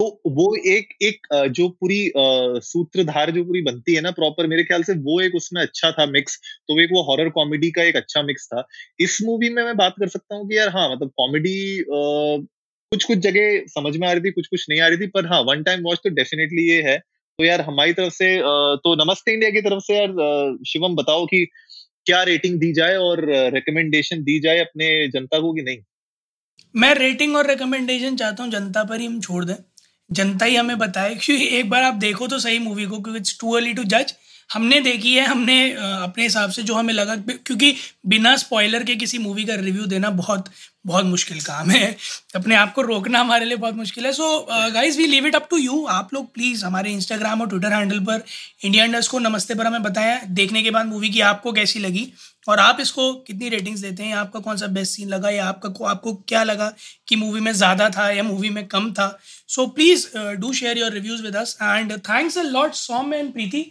तो 0.00 0.06
वो 0.28 0.54
एक 0.66 0.92
एक 1.02 1.26
जो 1.50 1.68
पूरी 1.80 2.00
सूत्रधार 2.16 3.30
जो 3.30 3.44
पूरी 3.44 3.60
बनती 3.62 3.94
है 3.94 4.00
ना 4.00 4.10
प्रॉपर 4.10 4.46
मेरे 4.46 4.62
ख्याल 4.64 4.82
से 4.82 4.92
वो 5.00 5.20
एक 5.20 5.34
उसमें 5.36 5.60
अच्छा 5.62 5.90
था 5.92 6.06
मिक्स 6.06 6.36
तो 6.68 6.80
एक 6.80 6.90
वो 6.92 7.02
हॉरर 7.02 7.28
कॉमेडी 7.30 7.70
का 7.70 7.82
एक 7.82 7.96
अच्छा 7.96 8.22
मिक्स 8.22 8.46
था। 8.46 8.66
इस 9.00 9.18
मूवी 9.22 9.50
में 9.50 9.62
मैं 9.64 9.76
बात 9.76 9.94
कर 10.00 10.08
सकता 10.08 10.34
हूँ 10.34 10.48
कि 10.48 10.56
यार 10.58 10.68
हाँ 10.68 10.88
मतलब 10.92 11.10
कॉमेडी 11.16 11.84
कुछ 11.88 13.04
कुछ 13.04 13.18
जगह 13.18 13.64
समझ 13.68 13.96
में 13.96 14.06
आ 14.08 14.12
रही 14.12 14.20
थी, 14.20 14.30
कुछ 14.30 14.46
कुछ 14.46 14.66
नहीं 14.70 14.80
आ 14.80 14.86
रही 14.88 14.98
थी, 14.98 15.06
पर 15.06 15.26
हाँ 15.26 15.40
वन 15.42 15.62
टाइम 15.62 15.82
वॉच 15.82 15.98
तो 16.04 16.10
डेफिनेटली 16.10 16.68
ये 16.68 16.80
है। 16.82 16.98
तो 16.98 17.44
यार 17.44 17.60
हमारी 17.60 17.92
तरफ़ 17.92 18.14
से 18.14 18.36
तो 18.84 18.94
नमस्ते 19.04 19.32
इंडिया 19.32 19.50
की 19.50 19.60
तरफ़ 19.60 19.82
से 19.82 19.98
यार 19.98 20.56
शिवम 20.66 20.96
बताओ 20.96 21.26
कि 21.26 21.44
क्या 22.06 22.22
रेटिंग 22.22 22.58
दी 22.60 22.72
जाए 22.72 22.96
और 22.98 23.24
रिकमेंडेशन 23.54 24.22
दी 24.22 24.40
जाए 24.40 24.58
अपने 24.58 25.08
जनता 25.08 25.40
को 25.40 25.52
कि 25.52 25.62
नहीं? 25.62 25.78
मैं 26.74 26.94
रेटिंग 26.94 27.36
और 27.36 27.46
रिकमेंडेशन 27.46 28.16
चाहता 28.16 28.42
हूँ, 28.42 28.50
जनता 28.52 28.84
पर 28.84 29.00
ही 29.00 29.06
हम 29.06 29.20
छोड़ 29.20 29.44
दें। 29.44 29.54
जनता 30.12 30.46
ही 30.46 30.56
हमें 30.56 30.78
बताए 30.78 31.14
क्योंकि 31.14 31.46
एक 31.58 31.70
बार 31.70 31.82
आप 31.82 31.94
देखो 31.94 32.26
तो 32.26 32.38
सही 32.38 32.58
मूवी 32.58 32.84
को, 32.84 32.98
क्योंकि 32.98 33.18
इट्स 33.18 33.38
टू 33.40 33.52
अर्ली 33.52 33.74
टू 33.74 33.84
जज 33.84 34.14
हमने 34.50 34.80
देखी 34.80 35.14
है, 35.14 35.26
हमने 35.26 35.70
अपने 35.72 36.22
हिसाब 36.22 36.50
से 36.50 36.62
जो 36.62 36.74
हमें 36.74 36.92
लगा 36.94 37.16
क्योंकि 37.16 37.74
बिना 38.06 38.36
स्पॉइलर 38.36 38.84
के 38.84 38.94
किसी 38.96 39.18
मूवी 39.18 39.44
का 39.44 39.54
रिव्यू 39.56 39.86
देना 39.86 40.10
बहुत 40.12 40.48
बहुत 40.86 41.04
मुश्किल 41.04 41.40
काम 41.40 41.70
है। 41.70 41.96
अपने 42.36 42.54
आप 42.54 42.72
को 42.74 42.82
रोकना 42.82 43.20
हमारे 43.20 43.44
लिए 43.44 43.56
बहुत 43.56 43.74
मुश्किल 43.76 44.06
है। 44.06 44.12
So 44.12 44.46
guys 44.50 44.96
we 44.98 45.06
leave 45.06 45.26
it 45.26 45.34
up 45.34 45.46
to 45.50 45.56
you 45.56 45.84
आप 45.90 46.14
लोग 46.14 46.32
प्लीज़ 46.34 46.64
हमारे 46.64 46.90
इंस्टाग्राम 46.92 47.40
और 47.40 47.48
ट्विटर 47.48 47.72
हैंडल 47.72 47.98
पर 48.04 48.22
इंडिया 48.64 48.84
इंडस्ट 48.84 49.10
को 49.10 49.18
नमस्ते 49.18 49.54
पर 49.54 49.66
हमें 49.66 49.82
बताएँ। 49.82 50.20
देखने 50.28 50.62
के 50.62 50.70
बाद 50.70 50.86
मूवी 50.86 51.10
की 51.10 51.20
आपको 51.22 51.52
कैसी 51.52 51.78
लगी? 51.80 52.06
और 52.48 52.58
आप 52.58 52.78
इसको 52.80 53.12
कितनी 53.26 53.48
रेटिंग्स 53.48 53.80
देते 53.80 54.02
हैं? 54.02 54.14
आपका 54.14 54.40
कौन 54.40 54.56
सा 54.56 54.66
बेस्ट 54.68 54.96
सीन 54.96 55.08
लगा? 55.08 55.30
या 55.30 55.46
आपका 55.46 55.90
आपको 55.90 56.14
क्या 56.28 56.42
लगा 56.44 56.72
कि 57.08 57.16
मूवी 57.16 57.40
में 57.40 57.52
ज़्यादा 57.52 57.88
था 57.90 58.10
या 58.10 58.22
मूवी 58.22 58.50
में 58.50 58.66
कम 58.68 58.90
था? 58.92 59.18
So 59.48 59.66
please 59.68 60.06
do 60.16 60.52
share 60.52 60.78
your 60.78 60.92
reviews 60.92 61.22
with 61.22 61.36
us 61.36 61.56
and 61.62 61.92
thanks 61.98 62.38
a 62.38 62.42
lot 62.42 62.74
Som 62.74 63.14
and 63.14 63.32
Preeti 63.32 63.64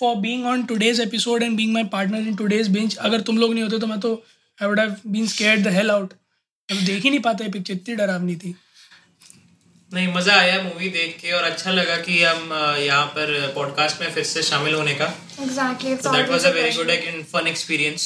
for 0.00 0.14
being 0.16 0.46
on 0.46 0.64
today's 0.64 1.00
episode 1.00 1.42
and 1.42 1.56
being 1.56 1.72
my 1.74 1.84
partner 1.92 2.28
in 2.28 2.36
today's 2.36 2.68
bench 2.68 2.96
अगर 2.96 3.20
तुम 3.20 3.38
लोग 3.38 3.52
नहीं 3.54 3.62
होते 3.62 3.78
तो 3.78 3.86
मैं 3.86 4.00
तो 4.00 4.14
I 4.58 4.68
would 4.68 4.80
have 4.80 4.94
been 5.06 5.26
scared 5.26 5.64
the 5.64 5.74
hell 5.74 5.90
out 5.90 6.12
मैं 6.68 6.84
देख 6.86 7.02
ही 7.02 7.10
नहीं 7.10 7.20
पाता 7.20 7.44
ये 7.44 7.50
पिक्चर 7.50 7.74
इतनी 7.74 7.94
डरावनी 7.96 8.34
थी। 8.36 8.54
नहीं 9.92 10.08
मज़ा 10.14 10.34
आया 10.34 10.62
मूवी 10.62 10.88
देख 10.88 11.16
के 11.20 11.30
और 11.32 11.42
अच्छा 11.42 11.70
लगा 11.70 11.96
कि 11.96 12.22
हम 12.22 12.50
यहाँ 12.80 13.06
पर 13.06 13.52
पॉडकास्ट 13.54 14.00
में 14.00 14.10
फिर 14.10 14.24
से 14.24 14.42
शामिल 14.42 14.74
होने 14.74 14.94
का। 14.94 15.06
Exactly 15.42 15.94
that 15.94 16.28
was 16.28 16.44
a 16.44 16.50
very 16.50 16.76
good 16.76 16.90
and 16.90 17.24
fun 17.24 17.46
experience 17.46 18.02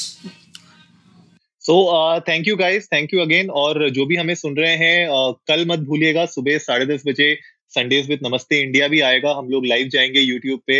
so 1.63 1.75
thank 2.19 2.47
you 2.47 2.55
guys 2.55 2.87
thank 2.93 3.13
you 3.13 3.19
again 3.21 3.49
और 3.49 3.89
जो 3.89 4.05
भी 4.05 4.15
हमें 4.15 4.33
सुन 4.35 4.55
रहे 4.57 4.75
हैं 4.77 5.07
uh, 5.07 5.35
कल 5.47 5.65
मत 5.67 5.79
भूलिएगा 5.89 6.25
सुबह 6.25 6.57
साढ़े 6.57 6.85
दस 6.85 7.03
बजे 7.07 7.33
संडेज 7.73 8.09
विद 8.09 8.19
नमस्ते 8.23 8.59
इंडिया 8.61 8.87
भी 8.87 8.99
आएगा। 9.01 9.31
हम 9.33 9.47
लोग 9.49 9.65
लाइव 9.65 9.87
जाएँगे 9.89 10.19
यूट्यूब 10.19 10.59
पे 10.67 10.75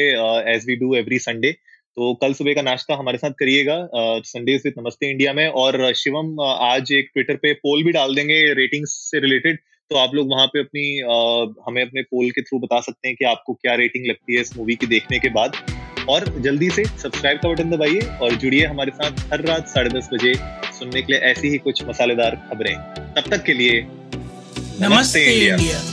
as 0.54 0.65
we 0.68 0.76
do 0.76 0.94
every 0.96 1.20
Sunday 1.20 1.52
तो 1.52 2.13
कल 2.22 2.34
सुबह 2.34 2.54
का 2.54 2.62
नाश्ता 2.62 2.96
हमारे 2.96 3.18
साथ 3.18 3.32
करिएगा 3.39 3.78
संडेज 4.26 4.62
विद 4.65 4.74
नमस्ते 4.80 5.10
इंडिया 5.12 5.34
में। 5.34 5.48
और 5.48 5.94
शिवम 5.94 6.36
uh, 6.36 6.56
आज 6.63 6.91
एक 6.91 7.10
ट्विटर 7.13 7.36
पे 7.36 7.54
पोल 7.56 7.84
भी 7.84 7.91
डाल 7.91 8.15
देंगे 8.15 8.41
रेटिंग्स 8.54 8.91
से 9.12 9.20
रिलेटेड 9.20 9.58
तो 9.91 9.96
आप 9.98 10.13
लोग 10.15 10.30
वहाँ 10.32 10.48
पे 10.48 10.60
अपनी 10.60 10.86
uh, 11.04 11.54
हमें 11.68 11.82
अपने 11.82 12.02
पोल 12.04 12.30
के 12.30 12.41
थ्रू 12.41 12.60
बता 12.60 12.80
सकते 12.82 13.08
हैं 13.08 13.15
कि 13.18 13.26
आपको 13.26 13.54
क्या 13.54 13.76
रेटिंग 13.76 14.06
लगती 14.08 14.36
है 14.36 14.41
इस 14.41 14.56
मूवी 14.58 14.76
की 14.76 14.88
देखने 14.88 15.20
के 15.20 15.30
बाद। 15.30 15.58
और 16.10 16.26
जल्दी 16.41 16.70
से 16.70 16.86
सब्सक्राइब 16.86 17.39
का 17.39 17.50
बटन 17.50 17.70
दबाइए 17.72 18.02
और 18.22 18.36
जुड़िए 18.36 18.65
हमारे 18.65 18.91
साथ 18.91 19.34
हर 19.34 19.46
रात 19.46 19.68
साढ़े 19.70 19.89
दस 19.89 20.10
बजे 20.13 20.34
सुनने 20.80 21.02
के 21.02 21.13
लिए 21.13 21.22
ऐसी 21.32 21.50
ही 21.50 21.58
कुछ 21.60 21.84
मसालेदार 21.86 22.36
खबरें। 22.50 22.76
तब 23.15 23.30
तक 23.32 23.44
के 23.44 23.54
लिए 23.54 23.82
नमस्ते, 23.82 24.88
नमस्ते 24.88 25.26
इंडिया, 25.26 25.56
इंडिया। 25.56 25.93